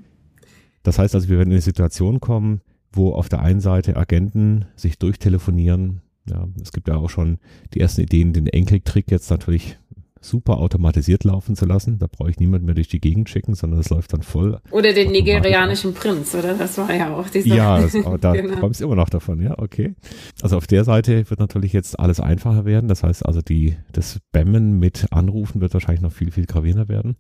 Das 0.84 1.00
heißt 1.00 1.16
also, 1.16 1.28
wir 1.28 1.40
werden 1.40 1.50
in 1.50 1.56
eine 1.56 1.62
Situation 1.62 2.20
kommen, 2.20 2.62
wo 2.92 3.14
auf 3.14 3.30
der 3.30 3.42
einen 3.42 3.62
Seite 3.62 3.98
Agenten 3.98 4.66
sich 4.76 5.00
durchtelefonieren. 5.00 6.02
Ja, 6.30 6.48
es 6.62 6.72
gibt 6.72 6.88
ja 6.88 6.98
auch 6.98 7.10
schon 7.10 7.40
die 7.74 7.80
ersten 7.80 8.02
Ideen, 8.02 8.32
den 8.32 8.46
Enkeltrick 8.46 9.10
jetzt 9.10 9.32
natürlich 9.32 9.80
super 10.22 10.58
automatisiert 10.58 11.24
laufen 11.24 11.56
zu 11.56 11.66
lassen. 11.66 11.98
Da 12.00 12.08
brauche 12.08 12.30
ich 12.30 12.40
niemand 12.40 12.66
mehr 12.66 12.76
durch 12.76 12.88
die 12.88 13.00
Gegend 13.00 13.30
schicken, 13.30 13.56
sondern 13.56 13.80
das 13.80 13.90
läuft 13.90 14.14
dann 14.14 14.22
voll. 14.22 14.60
Oder 14.72 14.94
den 14.94 15.12
nigerianischen 15.12 15.94
Prinz, 15.94 16.36
oder? 16.36 16.54
Das 16.56 16.78
war 16.78 16.94
ja 16.94 17.16
auch 17.16 17.30
dieser. 17.30 17.56
Ja, 17.56 17.80
das, 17.80 17.96
aber 18.06 18.18
da 18.18 18.34
genau. 18.34 18.60
kommst 18.60 18.82
immer 18.82 18.96
noch 18.96 19.10
davon, 19.10 19.42
ja, 19.42 19.58
okay. 19.58 19.96
Also 20.42 20.58
auf 20.58 20.68
der 20.68 20.84
Seite 20.84 21.30
wird 21.30 21.40
natürlich 21.40 21.74
jetzt 21.74 22.00
alles 22.00 22.20
einfacher 22.20 22.66
werden. 22.66 22.88
Das 22.88 23.04
heißt 23.04 23.26
also, 23.26 23.42
die, 23.42 23.78
das 23.92 24.16
Spammen 24.16 24.80
mit 24.80 25.08
Anrufen 25.12 25.62
wird 25.62 25.74
wahrscheinlich 25.74 26.02
noch 26.02 26.12
viel, 26.12 26.32
viel 26.32 26.46
gravierender 26.46 26.90
werden. 26.90 27.16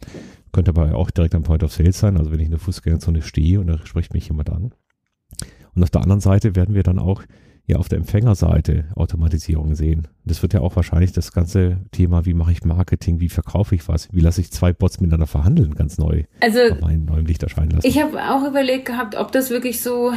Könnte 0.51 0.69
aber 0.69 0.95
auch 0.95 1.11
direkt 1.11 1.35
am 1.35 1.43
Point 1.43 1.63
of 1.63 1.71
Sale 1.71 1.91
sein. 1.91 2.17
Also 2.17 2.31
wenn 2.31 2.39
ich 2.39 2.45
in 2.45 2.51
der 2.51 2.59
Fußgängerzone 2.59 3.21
stehe 3.21 3.59
und 3.59 3.67
da 3.67 3.79
spricht 3.85 4.13
mich 4.13 4.27
jemand 4.27 4.49
an. 4.49 4.71
Und 5.75 5.83
auf 5.83 5.89
der 5.89 6.01
anderen 6.01 6.21
Seite 6.21 6.55
werden 6.55 6.75
wir 6.75 6.83
dann 6.83 6.99
auch 6.99 7.23
ja 7.69 7.77
auf 7.77 7.87
der 7.87 7.99
Empfängerseite 7.99 8.85
Automatisierung 8.95 9.75
sehen. 9.75 10.07
Das 10.25 10.41
wird 10.41 10.53
ja 10.53 10.61
auch 10.61 10.75
wahrscheinlich 10.75 11.11
das 11.11 11.31
ganze 11.31 11.77
Thema, 11.91 12.25
wie 12.25 12.33
mache 12.33 12.51
ich 12.51 12.63
Marketing, 12.63 13.19
wie 13.19 13.29
verkaufe 13.29 13.75
ich 13.75 13.87
was, 13.87 14.07
wie 14.11 14.19
lasse 14.19 14.41
ich 14.41 14.51
zwei 14.51 14.73
Bots 14.73 14.99
miteinander 14.99 15.27
verhandeln, 15.27 15.75
ganz 15.75 15.97
neu 15.97 16.23
also, 16.41 16.59
in 16.59 17.05
neuem 17.05 17.25
Licht 17.25 17.43
erscheinen 17.43 17.71
lassen. 17.71 17.87
Ich 17.87 18.01
habe 18.01 18.17
auch 18.17 18.47
überlegt 18.47 18.85
gehabt, 18.85 19.15
ob 19.15 19.31
das 19.31 19.49
wirklich 19.49 19.81
so 19.81 20.11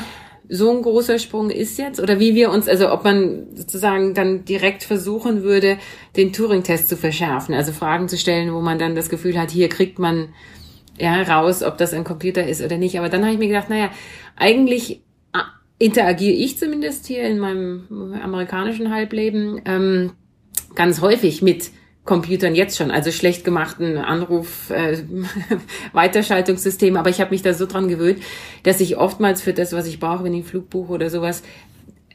so 0.49 0.71
ein 0.71 0.83
großer 0.83 1.19
Sprung 1.19 1.51
ist 1.51 1.79
jetzt 1.79 2.01
oder 2.01 2.19
wie 2.19 2.35
wir 2.35 2.51
uns, 2.51 2.69
also 2.69 2.93
ob 2.93 3.05
man 3.05 3.47
sozusagen 3.55 4.13
dann 4.13 4.45
direkt 4.45 4.83
versuchen 4.83 5.43
würde, 5.43 5.79
den 6.17 6.33
Turing-Test 6.33 6.89
zu 6.89 6.97
verschärfen, 6.97 7.55
also 7.55 7.73
Fragen 7.73 8.09
zu 8.09 8.19
stellen, 8.19 8.53
wo 8.53 8.61
man 8.61 8.79
dann 8.79 8.95
das 8.95 9.09
Gefühl 9.09 9.39
hat, 9.39 9.51
hier 9.51 9.69
kriegt 9.69 9.99
man 9.99 10.29
ja 10.99 11.23
raus, 11.23 11.63
ob 11.63 11.79
das 11.79 11.95
ein 11.95 12.05
Computer 12.05 12.47
ist 12.47 12.63
oder 12.63 12.77
nicht. 12.77 12.99
Aber 12.99 13.09
dann 13.09 13.23
habe 13.23 13.33
ich 13.33 13.39
mir 13.39 13.49
gedacht, 13.49 13.71
naja, 13.71 13.91
eigentlich 14.37 15.01
interagiere 15.83 16.35
ich 16.35 16.59
zumindest 16.59 17.07
hier 17.07 17.25
in 17.25 17.41
meinem 17.41 18.15
amerikanischen 18.23 18.95
Halbleben 18.95 19.61
ähm, 19.65 20.13
ganz 20.77 21.01
häufig 21.01 21.43
mit 21.43 21.71
Computern 22.05 22.55
jetzt 22.55 22.77
schon, 22.77 22.93
also 22.93 23.11
schlecht 23.11 23.45
gemachten 23.45 23.99
Anruf, 23.99 24.71
äh, 24.71 24.99
Weiterschaltungssystem, 25.93 26.97
aber 26.97 27.11
ich 27.11 27.21
habe 27.21 27.31
mich 27.31 27.43
da 27.43 27.53
so 27.53 27.67
dran 27.67 27.89
gewöhnt, 27.89 28.21
dass 28.63 28.81
ich 28.81 28.97
oftmals 28.97 29.43
für 29.43 29.53
das, 29.53 29.73
was 29.73 29.87
ich 29.87 29.99
brauche, 29.99 30.23
wenn 30.23 30.35
ich 30.35 30.41
einen 30.41 30.49
Flug 30.49 30.71
buche 30.71 30.93
oder 30.93 31.11
sowas, 31.11 31.43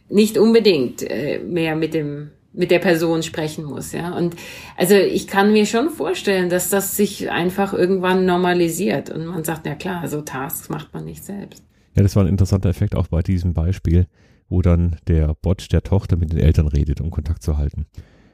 nicht 0.10 0.38
unbedingt 0.38 1.04
äh, 1.04 1.40
mehr 1.40 1.76
mit 1.76 1.94
dem 1.94 2.32
mit 2.54 2.72
der 2.72 2.80
Person 2.80 3.22
sprechen 3.22 3.66
muss, 3.66 3.92
ja. 3.92 4.16
Und 4.16 4.36
also 4.78 4.96
ich 4.96 5.28
kann 5.28 5.54
mir 5.54 5.68
schon 5.68 5.92
vorstellen, 5.92 6.50
dass 6.50 6.70
das 6.70 6.98
sich 6.98 7.30
einfach 7.30 7.72
irgendwann 7.72 8.26
normalisiert 8.26 9.12
und 9.12 9.28
man 9.28 9.44
sagt, 9.44 9.68
ja 9.68 9.76
klar, 9.76 10.08
so 10.08 10.22
Tasks 10.22 10.68
macht 10.70 10.92
man 10.92 11.06
nicht 11.06 11.24
selbst. 11.24 11.67
Ja, 11.98 12.04
das 12.04 12.16
war 12.16 12.24
ein 12.24 12.30
interessanter 12.30 12.70
Effekt 12.70 12.96
auch 12.96 13.08
bei 13.08 13.24
diesem 13.24 13.56
Beispiel, 13.56 14.06
wo 14.50 14.62
dann 14.62 14.98
der 15.08 15.34
Bot 15.34 15.72
der 15.74 15.82
Tochter 15.82 16.16
mit 16.16 16.32
den 16.32 16.38
Eltern 16.38 16.68
redet, 16.68 17.02
um 17.02 17.10
Kontakt 17.10 17.42
zu 17.42 17.58
halten. 17.58 17.88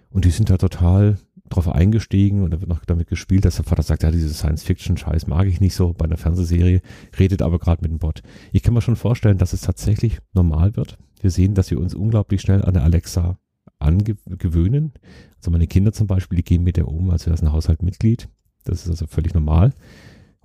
Und 0.10 0.26
die 0.26 0.32
sind 0.32 0.50
da 0.50 0.58
total 0.58 1.18
drauf 1.48 1.70
eingestiegen 1.70 2.42
und 2.42 2.52
da 2.52 2.60
wird 2.60 2.70
noch 2.70 2.84
damit 2.84 3.08
gespielt, 3.08 3.46
dass 3.46 3.56
der 3.56 3.64
Vater 3.64 3.82
sagt, 3.82 4.04
ja, 4.04 4.12
diese 4.12 4.34
Science-Fiction-Scheiß 4.34 5.28
mag 5.28 5.48
ich 5.48 5.62
nicht 5.62 5.76
so 5.76 5.94
bei 5.94 6.04
einer 6.04 6.18
Fernsehserie, 6.18 6.82
redet 7.18 7.42
aber 7.42 7.58
gerade 7.58 7.82
mit 7.82 7.92
dem 7.92 8.00
Bot. 8.00 8.22
Ich 8.52 8.64
kann 8.64 8.74
mir 8.74 8.82
schon 8.82 8.98
vorstellen, 8.98 9.38
dass 9.38 9.54
es 9.54 9.62
tatsächlich 9.62 10.20
normal 10.34 10.76
wird. 10.76 10.98
Wir 11.22 11.32
sehen, 11.32 11.54
dass 11.54 11.72
wir 11.72 11.80
uns 11.80 11.96
unglaublich 11.96 12.42
schnell 12.42 12.66
an 12.66 12.74
der 12.74 12.84
Alexa 12.84 13.38
angewöhnen. 13.80 14.92
Also 15.38 15.52
meine 15.52 15.68
Kinder 15.68 15.94
zum 15.94 16.08
Beispiel, 16.08 16.36
die 16.36 16.44
gehen 16.44 16.64
mit 16.64 16.76
der 16.76 16.90
um, 16.90 17.10
als 17.12 17.26
wäre 17.26 17.34
das 17.34 17.42
ein 17.42 17.54
Haushaltmitglied. 17.54 18.28
Das 18.66 18.84
ist 18.84 18.90
also 18.90 19.08
völlig 19.08 19.34
normal 19.34 19.72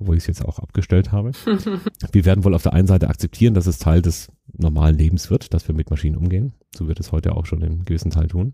obwohl 0.00 0.16
ich 0.16 0.22
es 0.22 0.26
jetzt 0.28 0.44
auch 0.44 0.58
abgestellt 0.58 1.12
habe. 1.12 1.32
wir 2.12 2.24
werden 2.24 2.44
wohl 2.44 2.54
auf 2.54 2.62
der 2.62 2.72
einen 2.72 2.86
Seite 2.86 3.08
akzeptieren, 3.08 3.54
dass 3.54 3.66
es 3.66 3.78
Teil 3.78 4.02
des 4.02 4.30
normalen 4.56 4.96
Lebens 4.96 5.30
wird, 5.30 5.52
dass 5.54 5.66
wir 5.68 5.74
mit 5.74 5.90
Maschinen 5.90 6.16
umgehen. 6.16 6.52
So 6.74 6.88
wird 6.88 7.00
es 7.00 7.12
heute 7.12 7.36
auch 7.36 7.46
schon 7.46 7.62
im 7.62 7.84
gewissen 7.84 8.10
Teil 8.10 8.28
tun. 8.28 8.52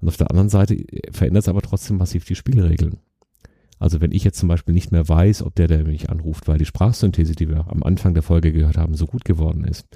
Und 0.00 0.08
auf 0.08 0.16
der 0.16 0.30
anderen 0.30 0.48
Seite 0.48 0.76
verändert 1.10 1.44
es 1.44 1.48
aber 1.48 1.62
trotzdem 1.62 1.98
massiv 1.98 2.24
die 2.24 2.34
Spielregeln. 2.34 2.98
Also 3.78 4.00
wenn 4.02 4.12
ich 4.12 4.24
jetzt 4.24 4.38
zum 4.38 4.48
Beispiel 4.48 4.74
nicht 4.74 4.92
mehr 4.92 5.08
weiß, 5.08 5.42
ob 5.42 5.54
der, 5.54 5.66
der 5.66 5.84
mich 5.84 6.10
anruft, 6.10 6.48
weil 6.48 6.58
die 6.58 6.66
Sprachsynthese, 6.66 7.34
die 7.34 7.48
wir 7.48 7.66
am 7.68 7.82
Anfang 7.82 8.12
der 8.12 8.22
Folge 8.22 8.52
gehört 8.52 8.76
haben, 8.76 8.94
so 8.94 9.06
gut 9.06 9.24
geworden 9.24 9.64
ist, 9.64 9.86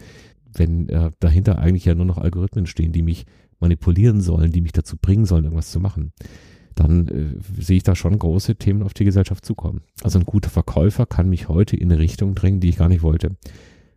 wenn 0.54 0.88
äh, 0.88 1.10
dahinter 1.20 1.58
eigentlich 1.58 1.84
ja 1.84 1.94
nur 1.94 2.06
noch 2.06 2.18
Algorithmen 2.18 2.66
stehen, 2.66 2.92
die 2.92 3.02
mich 3.02 3.26
manipulieren 3.60 4.20
sollen, 4.20 4.52
die 4.52 4.62
mich 4.62 4.72
dazu 4.72 4.96
bringen 4.96 5.26
sollen, 5.26 5.44
irgendwas 5.44 5.70
zu 5.70 5.80
machen, 5.80 6.12
dann 6.74 7.08
äh, 7.08 7.62
sehe 7.62 7.78
ich 7.78 7.82
da 7.82 7.94
schon 7.94 8.18
große 8.18 8.56
Themen 8.56 8.82
auf 8.82 8.94
die 8.94 9.04
Gesellschaft 9.04 9.44
zukommen. 9.44 9.82
Also 10.02 10.18
ein 10.18 10.24
guter 10.24 10.50
Verkäufer 10.50 11.06
kann 11.06 11.28
mich 11.28 11.48
heute 11.48 11.76
in 11.76 11.90
eine 11.90 12.00
Richtung 12.00 12.34
drängen, 12.34 12.60
die 12.60 12.68
ich 12.68 12.76
gar 12.76 12.88
nicht 12.88 13.02
wollte. 13.02 13.36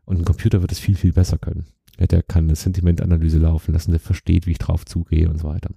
Und 0.05 0.19
ein 0.19 0.25
Computer 0.25 0.61
wird 0.61 0.71
es 0.71 0.79
viel, 0.79 0.95
viel 0.95 1.13
besser 1.13 1.37
können. 1.37 1.65
Der 1.99 2.21
kann 2.21 2.45
eine 2.45 2.55
Sentimentanalyse 2.55 3.39
laufen 3.39 3.73
lassen, 3.73 3.91
der 3.91 3.99
versteht, 3.99 4.45
wie 4.45 4.51
ich 4.51 4.59
drauf 4.59 4.85
zugehe 4.85 5.29
und 5.29 5.39
so 5.39 5.47
weiter. 5.47 5.71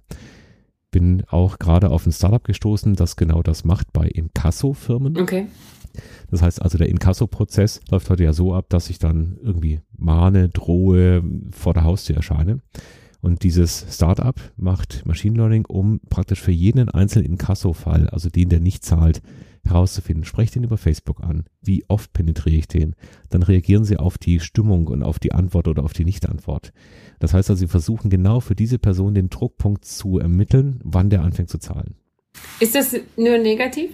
bin 0.91 1.23
auch 1.29 1.57
gerade 1.57 1.89
auf 1.89 2.05
ein 2.05 2.11
Startup 2.11 2.43
gestoßen, 2.43 2.95
das 2.95 3.15
genau 3.15 3.41
das 3.41 3.63
macht 3.63 3.91
bei 3.93 4.07
Inkasso-Firmen. 4.07 5.17
Okay. 5.17 5.47
Das 6.29 6.41
heißt 6.41 6.61
also, 6.61 6.77
der 6.77 6.89
Inkasso-Prozess 6.89 7.81
läuft 7.89 8.09
heute 8.09 8.23
ja 8.23 8.33
so 8.33 8.53
ab, 8.53 8.67
dass 8.69 8.89
ich 8.89 8.99
dann 8.99 9.37
irgendwie 9.41 9.79
mahne, 9.97 10.49
drohe, 10.49 11.23
vor 11.51 11.73
der 11.73 11.83
Haustür 11.83 12.17
erscheine. 12.17 12.59
Und 13.21 13.43
dieses 13.43 13.85
Startup 13.89 14.35
macht 14.57 15.05
Machine 15.05 15.37
Learning, 15.37 15.65
um 15.65 15.99
praktisch 16.09 16.41
für 16.41 16.51
jeden 16.51 16.89
einzelnen 16.89 17.25
Inkasso-Fall, 17.25 18.09
also 18.09 18.29
den, 18.29 18.49
der 18.49 18.59
nicht 18.59 18.83
zahlt, 18.83 19.21
herauszufinden. 19.63 20.25
Spreche 20.25 20.53
den 20.53 20.63
über 20.63 20.77
Facebook 20.77 21.23
an. 21.23 21.43
Wie 21.61 21.85
oft 21.87 22.13
penetriere 22.13 22.57
ich 22.57 22.67
den? 22.67 22.95
Dann 23.29 23.43
reagieren 23.43 23.85
sie 23.85 23.97
auf 23.97 24.17
die 24.17 24.39
Stimmung 24.39 24.87
und 24.87 25.03
auf 25.03 25.19
die 25.19 25.33
Antwort 25.33 25.67
oder 25.67 25.83
auf 25.83 25.93
die 25.93 26.05
Nicht-Antwort. 26.05 26.73
Das 27.19 27.33
heißt 27.33 27.49
also, 27.51 27.59
sie 27.59 27.67
versuchen 27.67 28.09
genau 28.09 28.39
für 28.39 28.55
diese 28.55 28.79
Person 28.79 29.13
den 29.13 29.29
Druckpunkt 29.29 29.85
zu 29.85 30.17
ermitteln, 30.17 30.79
wann 30.83 31.11
der 31.11 31.21
anfängt 31.21 31.49
zu 31.49 31.59
zahlen. 31.59 31.95
Ist 32.59 32.75
das 32.75 32.95
nur 33.17 33.37
negativ? 33.37 33.91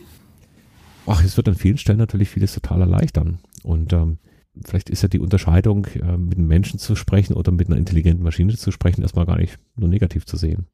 Ach, 1.06 1.24
es 1.24 1.38
wird 1.38 1.50
an 1.50 1.56
vielen 1.56 1.78
Stellen 1.78 1.98
natürlich 1.98 2.30
vieles 2.30 2.54
total 2.54 2.82
erleichtern. 2.82 3.40
Und 3.64 3.92
ähm, 3.94 4.20
vielleicht 4.66 4.90
ist 4.90 5.02
ja 5.02 5.08
die 5.08 5.20
Unterscheidung, 5.20 5.86
äh, 5.96 6.18
mit 6.18 6.38
einem 6.38 6.48
Menschen 6.48 6.80
zu 6.80 6.96
sprechen 6.96 7.34
oder 7.34 7.52
mit 7.52 7.68
einer 7.68 7.78
intelligenten 7.78 8.24
Maschine 8.24 8.56
zu 8.56 8.72
sprechen, 8.72 9.02
erstmal 9.02 9.26
gar 9.26 9.38
nicht 9.38 9.60
nur 9.76 9.90
negativ 9.90 10.26
zu 10.26 10.38
sehen. 10.38 10.68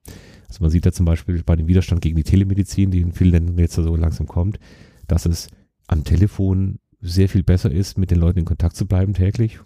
Also 0.47 0.61
man 0.61 0.69
sieht 0.69 0.85
ja 0.85 0.91
zum 0.91 1.05
Beispiel 1.05 1.41
bei 1.43 1.55
dem 1.55 1.67
Widerstand 1.67 2.01
gegen 2.01 2.15
die 2.15 2.23
Telemedizin, 2.23 2.91
die 2.91 3.01
in 3.01 3.11
vielen 3.11 3.31
Ländern 3.31 3.57
jetzt 3.57 3.75
so 3.75 3.95
langsam 3.95 4.27
kommt, 4.27 4.59
dass 5.07 5.25
es 5.25 5.47
am 5.87 6.03
Telefon 6.03 6.79
sehr 7.01 7.27
viel 7.27 7.43
besser 7.43 7.71
ist, 7.71 7.97
mit 7.97 8.11
den 8.11 8.19
Leuten 8.19 8.39
in 8.39 8.45
Kontakt 8.45 8.75
zu 8.75 8.85
bleiben 8.85 9.13
täglich 9.13 9.59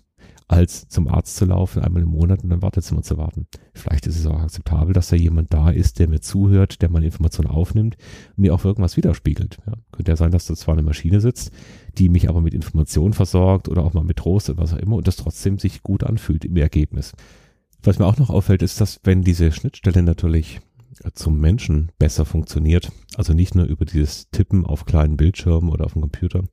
als 0.50 0.88
zum 0.88 1.10
Arzt 1.10 1.36
zu 1.36 1.46
laufen, 1.46 1.82
einmal 1.82 2.04
im 2.04 2.10
Monat 2.10 2.42
und 2.42 2.50
dann 2.50 2.62
Wartezimmer 2.62 3.02
zu 3.02 3.18
warten. 3.18 3.48
Vielleicht 3.74 4.08
ist 4.08 4.18
es 4.18 4.26
auch 4.26 4.40
akzeptabel, 4.40 4.94
dass 4.94 5.10
da 5.10 5.18
jemand 5.18 5.54
da 5.54 5.70
ist, 5.72 6.00
der 6.00 6.08
mir 6.08 6.22
zuhört, 6.22 6.82
der 6.82 6.90
meine 6.90 7.06
Informationen 7.06 7.50
aufnimmt, 7.50 7.98
mir 8.38 8.54
auch 8.54 8.64
irgendwas 8.64 8.96
widerspiegelt. 8.96 9.58
Ja, 9.68 9.74
könnte 9.92 10.12
ja 10.12 10.16
sein, 10.16 10.32
dass 10.32 10.46
da 10.46 10.56
zwar 10.56 10.76
eine 10.76 10.84
Maschine 10.84 11.20
sitzt, 11.20 11.52
die 11.98 12.08
mich 12.08 12.30
aber 12.30 12.40
mit 12.40 12.54
Informationen 12.54 13.14
versorgt 13.14 13.68
oder 13.68 13.84
auch 13.84 13.94
mal 13.94 14.06
mit 14.06 14.18
Trost 14.18 14.50
oder 14.50 14.62
was 14.62 14.74
auch 14.74 14.80
immer 14.80 14.96
und 14.96 15.08
das 15.08 15.18
trotzdem 15.18 15.60
sich 15.60 15.84
gut 15.84 16.04
anfühlt 16.06 16.46
im 16.46 16.56
Ergebnis. 16.56 17.14
Was 17.84 18.00
mir 18.00 18.06
auch 18.06 18.18
noch 18.18 18.30
auffällt, 18.30 18.62
ist, 18.62 18.80
dass 18.80 19.02
wenn 19.04 19.24
diese 19.24 19.52
Schnittstelle 19.52 20.02
natürlich 20.02 20.62
zum 21.14 21.40
Menschen 21.40 21.92
besser 22.00 22.26
funktioniert, 22.26 22.92
also 23.18 23.34
nicht 23.34 23.54
nur 23.54 23.66
über 23.66 23.86
dieses 23.86 24.30
Tippen 24.32 24.66
auf 24.66 24.86
kleinen 24.86 25.18
Bildschirmen 25.18 25.70
oder 25.70 25.86
auf 25.86 25.94
dem 25.94 26.02
Computer, 26.02 26.44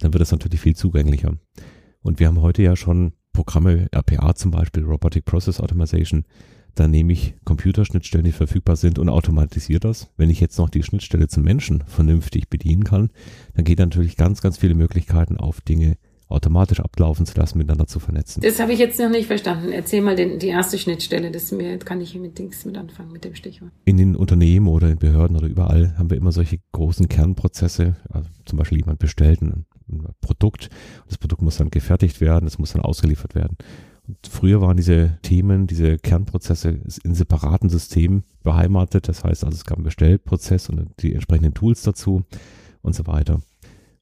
dann 0.00 0.12
wird 0.12 0.22
es 0.22 0.32
natürlich 0.32 0.60
viel 0.60 0.76
zugänglicher. 0.76 1.34
Und 2.02 2.20
wir 2.20 2.26
haben 2.26 2.42
heute 2.42 2.62
ja 2.62 2.76
schon 2.76 3.12
Programme, 3.34 3.88
RPA 3.94 4.34
zum 4.34 4.50
Beispiel, 4.50 4.84
Robotic 4.84 5.26
Process 5.26 5.60
Automation, 5.60 6.24
da 6.74 6.88
nehme 6.88 7.12
ich 7.12 7.34
Computerschnittstellen, 7.44 8.24
die 8.24 8.32
verfügbar 8.32 8.76
sind 8.76 8.98
und 8.98 9.08
automatisiere 9.08 9.80
das. 9.80 10.08
Wenn 10.16 10.30
ich 10.30 10.40
jetzt 10.40 10.58
noch 10.58 10.70
die 10.70 10.82
Schnittstelle 10.82 11.28
zum 11.28 11.44
Menschen 11.44 11.84
vernünftig 11.86 12.48
bedienen 12.48 12.84
kann, 12.84 13.10
dann 13.54 13.64
geht 13.64 13.78
natürlich 13.78 14.16
ganz, 14.16 14.40
ganz 14.40 14.58
viele 14.58 14.74
Möglichkeiten 14.74 15.36
auf 15.36 15.60
Dinge 15.60 15.98
automatisch 16.28 16.80
ablaufen 16.80 17.26
zu 17.26 17.38
lassen, 17.38 17.58
miteinander 17.58 17.86
zu 17.86 18.00
vernetzen. 18.00 18.40
Das 18.40 18.58
habe 18.58 18.72
ich 18.72 18.78
jetzt 18.78 18.98
noch 18.98 19.10
nicht 19.10 19.26
verstanden. 19.26 19.72
Erzähl 19.72 20.00
mal 20.00 20.16
den, 20.16 20.38
die 20.38 20.48
erste 20.48 20.78
Schnittstelle, 20.78 21.30
das 21.30 21.52
mir, 21.52 21.78
kann 21.78 22.00
ich 22.00 22.14
mit 22.18 22.38
Dings 22.38 22.64
mit 22.64 22.76
anfangen, 22.76 23.12
mit 23.12 23.24
dem 23.24 23.34
Stichwort. 23.34 23.70
In 23.84 23.96
den 23.98 24.16
Unternehmen 24.16 24.66
oder 24.66 24.88
in 24.88 24.98
Behörden 24.98 25.36
oder 25.36 25.46
überall 25.46 25.96
haben 25.96 26.10
wir 26.10 26.16
immer 26.16 26.32
solche 26.32 26.58
großen 26.72 27.08
Kernprozesse. 27.08 27.96
Also 28.08 28.28
zum 28.46 28.58
Beispiel 28.58 28.78
jemand 28.78 28.98
bestellt 28.98 29.42
ein 29.42 29.66
Produkt. 30.20 30.70
Das 31.08 31.18
Produkt 31.18 31.42
muss 31.42 31.58
dann 31.58 31.70
gefertigt 31.70 32.20
werden, 32.20 32.46
es 32.46 32.58
muss 32.58 32.72
dann 32.72 32.82
ausgeliefert 32.82 33.34
werden. 33.34 33.56
Und 34.06 34.18
früher 34.28 34.60
waren 34.60 34.76
diese 34.76 35.18
Themen, 35.22 35.66
diese 35.66 35.98
Kernprozesse 35.98 36.80
in 37.04 37.14
separaten 37.14 37.70
Systemen 37.70 38.24
beheimatet. 38.42 39.08
Das 39.08 39.24
heißt 39.24 39.44
also, 39.44 39.56
es 39.56 39.64
gab 39.64 39.78
einen 39.78 39.84
Bestellprozess 39.84 40.68
und 40.68 40.90
die 41.00 41.14
entsprechenden 41.14 41.54
Tools 41.54 41.82
dazu 41.82 42.22
und 42.82 42.94
so 42.94 43.06
weiter. 43.06 43.40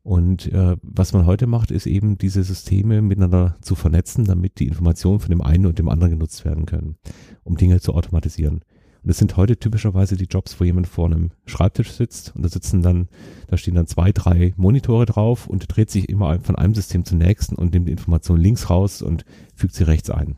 Und 0.02 0.52
äh, 0.52 0.76
was 0.82 1.12
man 1.12 1.26
heute 1.26 1.46
macht, 1.46 1.70
ist 1.70 1.86
eben 1.86 2.18
diese 2.18 2.42
Systeme 2.42 3.00
miteinander 3.02 3.56
zu 3.60 3.76
vernetzen, 3.76 4.24
damit 4.24 4.58
die 4.58 4.66
Informationen 4.66 5.20
von 5.20 5.30
dem 5.30 5.40
einen 5.40 5.66
und 5.66 5.78
dem 5.78 5.88
anderen 5.88 6.10
genutzt 6.10 6.44
werden 6.44 6.66
können, 6.66 6.96
um 7.44 7.56
Dinge 7.56 7.80
zu 7.80 7.94
automatisieren. 7.94 8.64
Und 9.02 9.09
das 9.09 9.18
sind 9.18 9.37
heute 9.37 9.56
typischerweise 9.56 10.16
die 10.16 10.26
Jobs, 10.26 10.61
wo 10.61 10.64
jemand 10.64 10.87
vor 10.87 11.06
einem 11.06 11.30
Schreibtisch 11.44 11.90
sitzt 11.90 12.35
und 12.37 12.44
da 12.44 12.49
sitzen 12.49 12.82
dann, 12.82 13.09
da 13.49 13.56
stehen 13.56 13.75
dann 13.75 13.88
zwei, 13.88 14.12
drei 14.12 14.54
Monitore 14.56 15.06
drauf 15.06 15.49
und 15.49 15.66
dreht 15.68 15.90
sich 15.90 16.09
immer 16.09 16.38
von 16.40 16.54
einem 16.54 16.75
System 16.75 17.04
zum 17.04 17.18
nächsten 17.18 17.56
und 17.56 17.73
nimmt 17.75 17.88
die 17.88 17.92
Information 17.92 18.38
links 18.38 18.71
raus 18.71 19.02
und 19.02 19.25
fügt 19.56 19.75
sie 19.75 19.85
rechts 19.85 20.09
ein. 20.09 20.37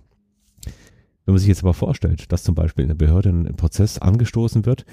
Wenn 1.27 1.33
man 1.33 1.39
sich 1.39 1.49
jetzt 1.49 1.63
aber 1.63 1.75
vorstellt, 1.75 2.33
dass 2.33 2.43
zum 2.43 2.55
Beispiel 2.55 2.83
in 2.83 2.89
der 2.89 2.95
Behörde 2.95 3.31
ein 3.31 3.57
Prozess 3.57 3.99
angestoßen 3.99 4.67
wird, 4.67 4.85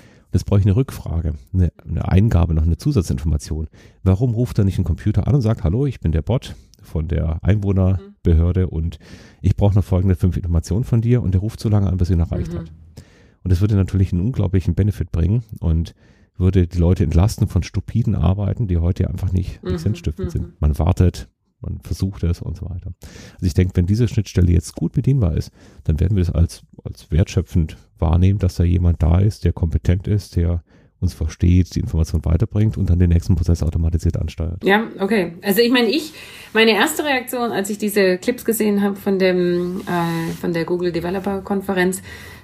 brauche 0.45 0.59
ich 0.59 0.65
eine 0.65 0.75
Rückfrage, 0.75 1.33
eine, 1.53 1.71
eine 1.85 2.07
Eingabe, 2.07 2.53
noch 2.53 2.63
eine 2.63 2.77
Zusatzinformation. 2.77 3.67
Warum 4.03 4.33
ruft 4.33 4.57
da 4.57 4.63
nicht 4.63 4.79
ein 4.79 4.85
Computer 4.85 5.27
an 5.27 5.35
und 5.35 5.41
sagt, 5.41 5.63
hallo, 5.63 5.85
ich 5.85 5.99
bin 5.99 6.13
der 6.13 6.21
Bot 6.21 6.55
von 6.81 7.07
der 7.07 7.43
Einwohnerbehörde 7.43 8.67
und 8.67 8.97
ich 9.41 9.55
brauche 9.55 9.75
noch 9.75 9.83
folgende 9.83 10.15
fünf 10.15 10.37
Informationen 10.37 10.85
von 10.85 11.01
dir 11.01 11.21
und 11.21 11.33
der 11.33 11.41
ruft 11.41 11.59
so 11.59 11.69
lange 11.69 11.89
an, 11.89 11.97
bis 11.97 12.09
ihn 12.09 12.19
erreicht 12.19 12.53
mhm. 12.53 12.59
hat. 12.59 12.71
Und 13.43 13.51
das 13.51 13.61
würde 13.61 13.75
natürlich 13.75 14.11
einen 14.11 14.21
unglaublichen 14.21 14.75
Benefit 14.75 15.11
bringen 15.11 15.43
und 15.59 15.95
würde 16.37 16.67
die 16.67 16.77
Leute 16.77 17.03
entlasten 17.03 17.47
von 17.47 17.63
stupiden 17.63 18.15
Arbeiten, 18.15 18.67
die 18.67 18.77
heute 18.77 19.09
einfach 19.09 19.31
nicht, 19.31 19.63
mhm, 19.63 19.77
sinnstiftend 19.77 20.27
mhm. 20.27 20.31
sind. 20.31 20.61
Man 20.61 20.77
wartet, 20.79 21.29
man 21.61 21.79
versucht 21.81 22.23
es 22.23 22.41
und 22.41 22.57
so 22.57 22.65
weiter. 22.69 22.93
Also 23.33 23.45
ich 23.45 23.53
denke, 23.53 23.75
wenn 23.75 23.85
diese 23.85 24.07
Schnittstelle 24.07 24.51
jetzt 24.51 24.75
gut 24.75 24.93
bedienbar 24.93 25.37
ist, 25.37 25.51
dann 25.83 25.99
werden 25.99 26.15
wir 26.15 26.21
es 26.23 26.31
als, 26.31 26.63
als 26.83 27.11
wertschöpfend 27.11 27.77
wahrnehmen, 27.99 28.39
dass 28.39 28.55
da 28.55 28.63
jemand 28.63 29.01
da 29.03 29.19
ist, 29.19 29.45
der 29.45 29.53
kompetent 29.53 30.07
ist, 30.07 30.35
der 30.35 30.63
uns 30.99 31.13
versteht, 31.15 31.73
die 31.75 31.79
Information 31.79 32.23
weiterbringt 32.25 32.77
und 32.77 32.89
dann 32.89 32.99
den 32.99 33.09
nächsten 33.09 33.35
Prozess 33.35 33.63
automatisiert 33.63 34.17
ansteuert. 34.17 34.63
Ja, 34.63 34.83
okay. 34.99 35.33
Also 35.41 35.61
ich 35.61 35.71
meine, 35.71 35.87
ich, 35.89 36.13
meine 36.53 36.71
erste 36.71 37.03
Reaktion, 37.03 37.51
als 37.51 37.71
ich 37.71 37.79
diese 37.79 38.19
Clips 38.19 38.45
gesehen 38.45 38.83
habe 38.83 38.95
von 38.95 39.17
dem, 39.17 39.81
äh, 39.81 40.31
von 40.39 40.53
der 40.53 40.63
Google 40.63 40.91
Developer 40.91 41.41
Konferenz, 41.41 42.03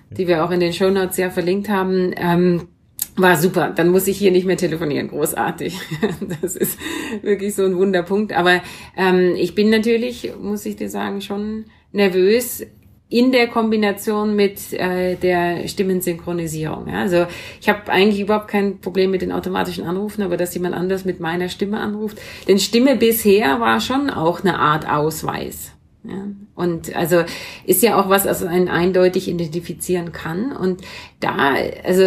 die 0.10 0.28
wir 0.28 0.44
auch 0.44 0.52
in 0.52 0.60
den 0.60 0.74
Show 0.74 0.90
Notes 0.90 1.18
ja 1.18 1.30
verlinkt 1.30 1.70
haben, 1.70 2.14
ähm, 2.16 2.68
war 3.16 3.36
super. 3.38 3.74
Dann 3.76 3.90
muss 3.90 4.08
ich 4.08 4.18
hier 4.18 4.32
nicht 4.32 4.46
mehr 4.46 4.58
telefonieren. 4.58 5.10
Großartig. 5.10 5.80
Das 6.42 6.56
ist 6.56 6.78
wirklich 7.22 7.56
so 7.56 7.66
ein 7.66 7.78
Wunderpunkt. 7.78 8.34
Aber 8.34 8.62
ähm, 8.96 9.36
ich 9.36 9.56
bin 9.56 9.70
natürlich, 9.70 10.32
muss 10.40 10.66
ich 10.66 10.76
dir 10.76 10.90
sagen, 10.90 11.22
schon 11.22 11.66
nervös 11.92 12.66
in 13.10 13.32
der 13.32 13.48
Kombination 13.48 14.36
mit 14.36 14.74
äh, 14.74 15.16
der 15.16 15.68
Stimmensynchronisierung. 15.68 16.88
Ja? 16.90 17.00
Also 17.00 17.26
ich 17.62 17.70
habe 17.70 17.90
eigentlich 17.92 18.20
überhaupt 18.20 18.50
kein 18.50 18.80
Problem 18.80 19.12
mit 19.12 19.22
den 19.22 19.32
automatischen 19.32 19.86
Anrufen, 19.86 20.22
aber 20.22 20.38
dass 20.38 20.54
jemand 20.54 20.76
anders 20.76 21.06
mit 21.06 21.20
meiner 21.20 21.50
Stimme 21.50 21.80
anruft. 21.80 22.20
Denn 22.48 22.60
Stimme 22.60 22.98
bisher 22.98 23.60
war 23.60 23.80
schon 23.80 24.10
auch 24.10 24.42
eine 24.42 24.60
Art 24.60 24.90
Ausweis. 24.90 25.72
Ja. 26.08 26.28
Und 26.56 26.96
also 26.96 27.24
ist 27.66 27.84
ja 27.84 28.00
auch 28.02 28.10
was, 28.10 28.26
was 28.26 28.44
einen 28.44 28.70
eindeutig 28.70 29.28
identifizieren 29.28 30.12
kann. 30.12 30.56
Und 30.56 30.82
da, 31.20 31.56
also 31.84 32.02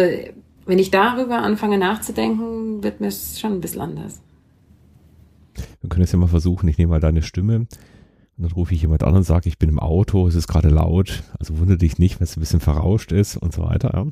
wenn 0.65 0.79
ich 0.79 0.91
darüber 0.91 1.39
anfange 1.39 1.77
nachzudenken, 1.77 2.83
wird 2.83 3.01
mir 3.01 3.07
es 3.07 3.39
schon 3.39 3.53
ein 3.53 3.61
bisschen 3.61 3.81
anders. 3.81 4.21
Wir 5.81 5.89
können 5.89 6.03
es 6.03 6.11
ja 6.11 6.17
mal 6.17 6.27
versuchen. 6.27 6.67
Ich 6.67 6.77
nehme 6.77 6.91
mal 6.91 6.99
deine 6.99 7.21
Stimme 7.21 7.55
und 7.57 7.69
dann 8.37 8.51
rufe 8.51 8.73
ich 8.73 8.81
jemand 8.81 9.03
an 9.03 9.15
und 9.15 9.23
sage, 9.23 9.49
ich 9.49 9.59
bin 9.59 9.69
im 9.69 9.79
Auto, 9.79 10.27
es 10.27 10.35
ist 10.35 10.47
gerade 10.47 10.69
laut. 10.69 11.23
Also 11.39 11.59
wundere 11.59 11.77
dich 11.77 11.99
nicht, 11.99 12.19
wenn 12.19 12.23
es 12.23 12.37
ein 12.37 12.39
bisschen 12.39 12.59
verrauscht 12.59 13.11
ist 13.11 13.37
und 13.37 13.53
so 13.53 13.63
weiter. 13.63 13.91
Ja. 13.93 14.07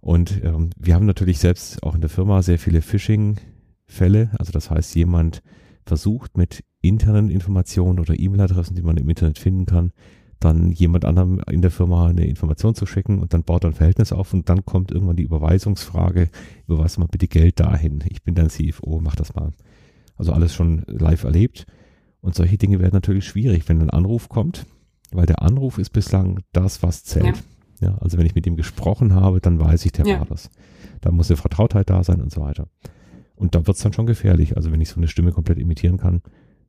Und 0.00 0.42
ähm, 0.44 0.70
wir 0.78 0.94
haben 0.94 1.06
natürlich 1.06 1.38
selbst 1.38 1.82
auch 1.82 1.94
in 1.94 2.00
der 2.00 2.10
Firma 2.10 2.42
sehr 2.42 2.58
viele 2.58 2.82
Phishing-Fälle. 2.82 4.30
Also 4.38 4.52
das 4.52 4.70
heißt, 4.70 4.94
jemand 4.94 5.42
versucht 5.86 6.36
mit 6.36 6.62
internen 6.80 7.30
Informationen 7.30 7.98
oder 7.98 8.18
E-Mail-Adressen, 8.18 8.76
die 8.76 8.82
man 8.82 8.96
im 8.96 9.08
Internet 9.08 9.38
finden 9.38 9.66
kann, 9.66 9.92
dann 10.40 10.70
jemand 10.70 11.04
anderem 11.04 11.40
in 11.50 11.62
der 11.62 11.70
Firma 11.70 12.06
eine 12.06 12.26
Information 12.26 12.74
zu 12.74 12.86
schicken 12.86 13.18
und 13.18 13.34
dann 13.34 13.42
baut 13.42 13.64
er 13.64 13.70
ein 13.70 13.74
Verhältnis 13.74 14.12
auf 14.12 14.32
und 14.32 14.48
dann 14.48 14.64
kommt 14.64 14.92
irgendwann 14.92 15.16
die 15.16 15.24
Überweisungsfrage, 15.24 16.30
überweis 16.68 16.98
mal 16.98 17.08
bitte 17.08 17.26
Geld 17.26 17.58
dahin. 17.58 18.04
Ich 18.08 18.22
bin 18.22 18.34
dein 18.34 18.48
CFO, 18.48 19.00
mach 19.02 19.16
das 19.16 19.34
mal. 19.34 19.52
Also 20.16 20.32
alles 20.32 20.54
schon 20.54 20.84
live 20.86 21.24
erlebt. 21.24 21.66
Und 22.20 22.34
solche 22.34 22.58
Dinge 22.58 22.78
werden 22.80 22.94
natürlich 22.94 23.24
schwierig, 23.24 23.68
wenn 23.68 23.80
ein 23.80 23.90
Anruf 23.90 24.28
kommt, 24.28 24.66
weil 25.12 25.26
der 25.26 25.42
Anruf 25.42 25.78
ist 25.78 25.90
bislang 25.90 26.40
das, 26.52 26.82
was 26.82 27.04
zählt. 27.04 27.42
Ja. 27.80 27.90
ja 27.90 27.98
also 27.98 28.18
wenn 28.18 28.26
ich 28.26 28.34
mit 28.34 28.46
ihm 28.46 28.56
gesprochen 28.56 29.14
habe, 29.14 29.40
dann 29.40 29.60
weiß 29.60 29.84
ich, 29.86 29.92
der 29.92 30.06
ja. 30.06 30.18
war 30.18 30.26
das. 30.26 30.50
Da 31.00 31.10
muss 31.10 31.30
eine 31.30 31.36
Vertrautheit 31.36 31.90
da 31.90 32.02
sein 32.02 32.20
und 32.20 32.32
so 32.32 32.40
weiter. 32.40 32.68
Und 33.36 33.54
da 33.54 33.66
wird 33.66 33.76
es 33.76 33.82
dann 33.82 33.92
schon 33.92 34.06
gefährlich. 34.06 34.56
Also 34.56 34.72
wenn 34.72 34.80
ich 34.80 34.88
so 34.88 34.96
eine 34.96 35.08
Stimme 35.08 35.30
komplett 35.30 35.58
imitieren 35.58 35.96
kann, 35.96 36.22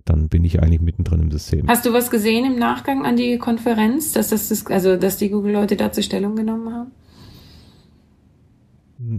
dann 0.10 0.28
bin 0.28 0.44
ich 0.44 0.62
eigentlich 0.62 0.82
mittendrin 0.82 1.22
im 1.22 1.32
System. 1.32 1.68
Hast 1.68 1.86
du 1.86 1.94
was 1.94 2.10
gesehen 2.10 2.46
im 2.46 2.58
Nachgang 2.58 3.06
an 3.06 3.16
die 3.16 3.38
Konferenz, 3.38 4.12
dass 4.14 4.30
das, 4.30 4.66
also 4.68 4.98
dass 4.98 5.18
die 5.18 5.30
Google-Leute 5.30 5.76
dazu 5.76 6.02
Stellung 6.02 6.36
genommen 6.36 6.74
haben? 6.74 6.92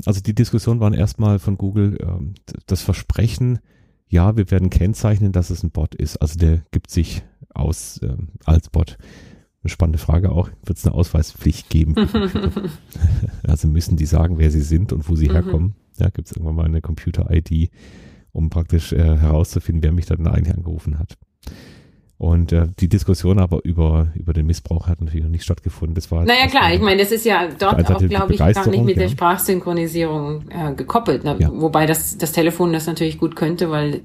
Also 0.04 0.20
die 0.20 0.34
Diskussion 0.34 0.80
waren 0.80 0.92
erstmal 0.92 1.38
von 1.38 1.56
Google 1.56 1.96
ähm, 2.02 2.34
das 2.66 2.82
Versprechen, 2.82 3.60
ja, 4.08 4.36
wir 4.36 4.50
werden 4.50 4.70
kennzeichnen, 4.70 5.30
dass 5.30 5.50
es 5.50 5.62
ein 5.62 5.70
Bot 5.70 5.94
ist. 5.94 6.16
Also 6.16 6.38
der 6.38 6.62
gibt 6.72 6.90
sich 6.90 7.22
aus 7.54 8.00
ähm, 8.02 8.30
als 8.44 8.68
Bot. 8.68 8.98
Eine 9.62 9.70
spannende 9.70 9.98
Frage 9.98 10.32
auch, 10.32 10.50
wird 10.64 10.78
es 10.78 10.86
eine 10.86 10.94
Ausweispflicht 10.94 11.70
geben? 11.70 11.94
also 13.46 13.68
müssen 13.68 13.96
die 13.96 14.06
sagen, 14.06 14.38
wer 14.38 14.50
sie 14.50 14.62
sind 14.62 14.92
und 14.92 15.08
wo 15.08 15.14
sie 15.14 15.28
mhm. 15.28 15.32
herkommen? 15.32 15.74
Ja, 15.98 16.08
gibt 16.08 16.26
es 16.28 16.32
irgendwann 16.32 16.56
mal 16.56 16.64
eine 16.64 16.80
Computer-ID, 16.80 17.70
um 18.32 18.50
praktisch 18.50 18.92
äh, 18.92 19.18
herauszufinden, 19.18 19.82
wer 19.82 19.92
mich 19.92 20.06
dann 20.06 20.26
eigentlich 20.26 20.54
angerufen 20.54 20.98
hat. 20.98 21.16
Und 22.20 22.52
äh, 22.52 22.66
die 22.78 22.90
Diskussion 22.90 23.38
aber 23.38 23.64
über, 23.64 24.08
über 24.14 24.34
den 24.34 24.44
Missbrauch 24.44 24.88
hat 24.88 25.00
natürlich 25.00 25.24
noch 25.24 25.30
nicht 25.30 25.42
stattgefunden. 25.42 25.94
Das 25.94 26.10
war 26.10 26.26
naja 26.26 26.48
klar, 26.48 26.70
ich 26.74 26.80
meine, 26.80 27.00
das 27.00 27.12
ist 27.12 27.24
ja 27.24 27.48
dort 27.58 27.90
auch, 27.90 27.98
glaube 27.98 28.34
ich, 28.34 28.38
gar 28.38 28.68
nicht 28.68 28.84
mit 28.84 28.96
ja. 28.96 29.04
der 29.04 29.08
Sprachsynchronisierung 29.08 30.44
äh, 30.50 30.74
gekoppelt. 30.74 31.24
Ne? 31.24 31.36
Ja. 31.38 31.50
Wobei 31.50 31.86
das, 31.86 32.18
das 32.18 32.32
Telefon 32.32 32.74
das 32.74 32.86
natürlich 32.86 33.18
gut 33.18 33.36
könnte, 33.36 33.70
weil 33.70 34.02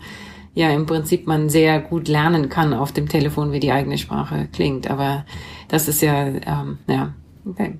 ja 0.53 0.69
im 0.69 0.85
Prinzip 0.85 1.27
man 1.27 1.49
sehr 1.49 1.81
gut 1.81 2.07
lernen 2.07 2.47
kann 2.47 2.73
auf 2.73 2.93
dem 2.93 3.09
Telefon, 3.09 3.51
wie 3.51 3.59
die 3.59 3.73
eigene 3.73 3.97
Sprache 3.97 4.47
klingt. 4.53 4.89
Aber 4.89 5.25
das 5.67 5.89
ist 5.89 6.01
ja, 6.01 6.25
ähm, 6.25 6.77
ja, 6.87 7.13
okay. 7.45 7.79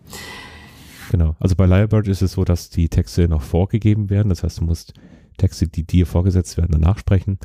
Genau. 1.11 1.37
Also 1.39 1.55
bei 1.55 1.65
Lyrebird 1.65 2.09
ist 2.09 2.21
es 2.21 2.33
so, 2.33 2.43
dass 2.43 2.69
die 2.69 2.89
Texte 2.89 3.29
noch 3.29 3.41
vorgegeben 3.41 4.09
werden. 4.09 4.27
Das 4.27 4.43
heißt, 4.43 4.59
du 4.59 4.65
musst 4.65 4.95
Texte, 5.35 5.67
die 5.67 5.83
dir 5.83 6.05
vorgesetzt 6.05 6.57
werden, 6.57 6.71
danach 6.71 6.97
sprechen. 6.97 7.39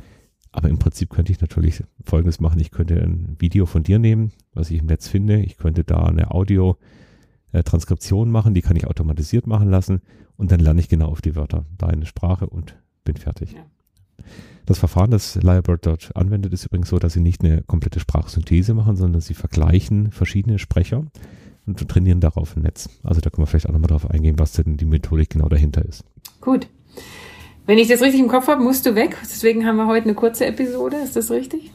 Aber 0.52 0.68
im 0.68 0.78
Prinzip 0.78 1.10
könnte 1.10 1.30
ich 1.32 1.40
natürlich 1.40 1.84
Folgendes 2.04 2.40
machen. 2.40 2.58
Ich 2.60 2.70
könnte 2.70 3.00
ein 3.00 3.36
Video 3.38 3.66
von 3.66 3.82
dir 3.82 3.98
nehmen, 3.98 4.32
was 4.52 4.70
ich 4.70 4.80
im 4.80 4.86
Netz 4.86 5.06
finde. 5.08 5.40
Ich 5.40 5.56
könnte 5.56 5.84
da 5.84 6.04
eine 6.04 6.32
Audio-Transkription 6.32 8.28
äh, 8.28 8.30
machen, 8.30 8.54
die 8.54 8.62
kann 8.62 8.76
ich 8.76 8.86
automatisiert 8.86 9.46
machen 9.46 9.68
lassen 9.70 10.00
und 10.36 10.50
dann 10.50 10.60
lerne 10.60 10.80
ich 10.80 10.88
genau 10.88 11.08
auf 11.08 11.20
die 11.20 11.36
Wörter, 11.36 11.66
deine 11.78 12.06
Sprache 12.06 12.46
und 12.48 12.76
bin 13.04 13.16
fertig. 13.16 13.52
Ja. 13.52 13.64
Das 14.66 14.78
Verfahren, 14.78 15.10
das 15.10 15.34
Lyrebird 15.36 15.86
dort 15.86 16.16
anwendet, 16.16 16.52
ist 16.52 16.66
übrigens 16.66 16.88
so, 16.88 16.98
dass 16.98 17.12
sie 17.12 17.20
nicht 17.20 17.42
eine 17.42 17.62
komplette 17.62 18.00
Sprachsynthese 18.00 18.74
machen, 18.74 18.96
sondern 18.96 19.20
sie 19.20 19.34
vergleichen 19.34 20.10
verschiedene 20.10 20.58
Sprecher 20.58 21.04
und 21.66 21.88
trainieren 21.88 22.20
darauf 22.20 22.56
ein 22.56 22.62
Netz. 22.62 22.88
Also 23.02 23.20
da 23.20 23.30
können 23.30 23.42
wir 23.42 23.46
vielleicht 23.46 23.68
auch 23.68 23.72
nochmal 23.72 23.88
drauf 23.88 24.08
eingehen, 24.08 24.38
was 24.38 24.52
denn 24.52 24.76
die 24.76 24.84
Methodik 24.84 25.30
genau 25.30 25.48
dahinter 25.48 25.84
ist. 25.84 26.04
Gut. 26.40 26.68
Wenn 27.70 27.78
ich 27.78 27.86
das 27.86 28.02
richtig 28.02 28.20
im 28.20 28.26
Kopf 28.26 28.48
habe, 28.48 28.60
musst 28.60 28.84
du 28.84 28.96
weg. 28.96 29.16
Deswegen 29.22 29.64
haben 29.64 29.76
wir 29.76 29.86
heute 29.86 30.06
eine 30.06 30.14
kurze 30.14 30.44
Episode. 30.44 30.96
Ist 30.96 31.14
das 31.14 31.30
richtig? 31.30 31.70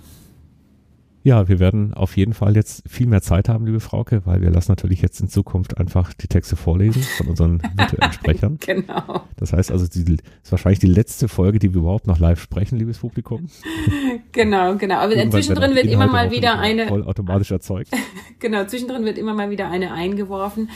Ja, 1.24 1.48
wir 1.48 1.60
werden 1.60 1.94
auf 1.94 2.18
jeden 2.18 2.34
Fall 2.34 2.58
jetzt 2.58 2.84
viel 2.86 3.08
mehr 3.08 3.22
Zeit 3.22 3.48
haben, 3.48 3.66
liebe 3.66 3.80
Frauke, 3.80 4.22
weil 4.26 4.42
wir 4.42 4.50
lassen 4.50 4.74
natürlich 4.74 5.02
jetzt 5.02 5.22
in 5.22 5.30
Zukunft 5.30 5.78
einfach 5.78 6.14
die 6.14 6.28
Texte 6.28 6.58
vorlesen 6.58 7.02
von 7.02 7.28
unseren 7.28 7.62
virtuellen 7.78 8.12
Sprechern. 8.12 8.58
genau. 8.60 9.22
Das 9.38 9.54
heißt 9.54 9.72
also, 9.72 9.88
die, 9.88 10.04
das 10.04 10.26
ist 10.44 10.52
wahrscheinlich 10.52 10.80
die 10.80 10.88
letzte 10.88 11.30
Folge, 11.30 11.60
die 11.60 11.74
wir 11.74 11.80
überhaupt 11.80 12.08
noch 12.08 12.20
live 12.20 12.42
sprechen, 12.42 12.78
liebes 12.78 12.98
Publikum. 12.98 13.48
genau, 14.34 14.76
genau. 14.76 14.96
Aber 14.96 15.14
zwischendrin 15.30 15.76
wird 15.76 15.86
immer 15.86 16.08
mal 16.08 16.30
wieder 16.30 16.60
eine 16.60 16.88
voll 16.88 17.06
automatisch 17.06 17.52
erzeugt. 17.52 17.90
genau, 18.40 18.66
zwischendrin 18.66 19.06
wird 19.06 19.18
immer 19.18 19.34
mal 19.34 19.50
wieder 19.50 19.70
eine 19.70 19.94
eingeworfen 19.94 20.70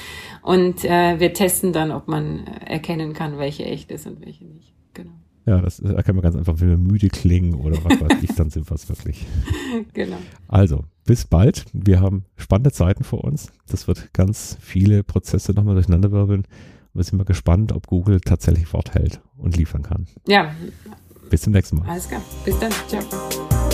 und 0.44 0.86
äh, 0.86 1.20
wir 1.20 1.34
testen 1.34 1.74
dann, 1.74 1.92
ob 1.92 2.08
man 2.08 2.48
erkennen 2.66 3.12
kann, 3.12 3.38
welche 3.38 3.66
echt 3.66 3.92
ist 3.92 4.08
und 4.08 4.26
welche 4.26 4.46
nicht. 4.46 4.79
Ja, 5.46 5.62
das 5.62 5.80
erkennt 5.80 6.16
man 6.16 6.22
ganz 6.22 6.36
einfach, 6.36 6.60
wenn 6.60 6.70
wir 6.70 6.78
müde 6.78 7.08
klingen 7.08 7.56
oder 7.56 7.84
was 7.84 8.00
weiß 8.00 8.22
ich, 8.22 8.36
dann 8.36 8.52
sind 8.52 8.70
wir 8.70 8.76
es 8.76 8.88
wirklich. 8.88 9.26
Genau. 9.94 10.18
Also, 10.48 10.84
bis 11.06 11.26
bald. 11.26 11.66
Wir 11.74 12.02
haben 12.02 12.26
spannende 12.38 12.72
Zeiten 12.72 13.04
vor 13.04 13.24
uns. 13.24 13.52
Das 13.68 13.88
wird 13.88 14.14
ganz 14.14 14.58
viele 14.60 15.04
Prozesse 15.04 15.54
nochmal 15.54 15.76
durcheinanderwirbeln. 15.76 16.46
Wir 16.94 17.04
sind 17.04 17.18
mal 17.18 17.24
gespannt, 17.24 17.72
ob 17.72 17.88
Google 17.88 18.20
tatsächlich 18.20 18.72
Wort 18.74 18.94
hält 18.96 19.22
und 19.38 19.56
liefern 19.56 19.84
kann. 19.84 20.08
Ja. 20.28 20.54
Bis 21.30 21.42
zum 21.42 21.54
nächsten 21.54 21.78
Mal. 21.78 21.88
Alles 21.88 22.08
klar. 22.08 22.22
Bis 22.46 22.58
dann. 22.60 22.72
Ciao. 22.88 23.69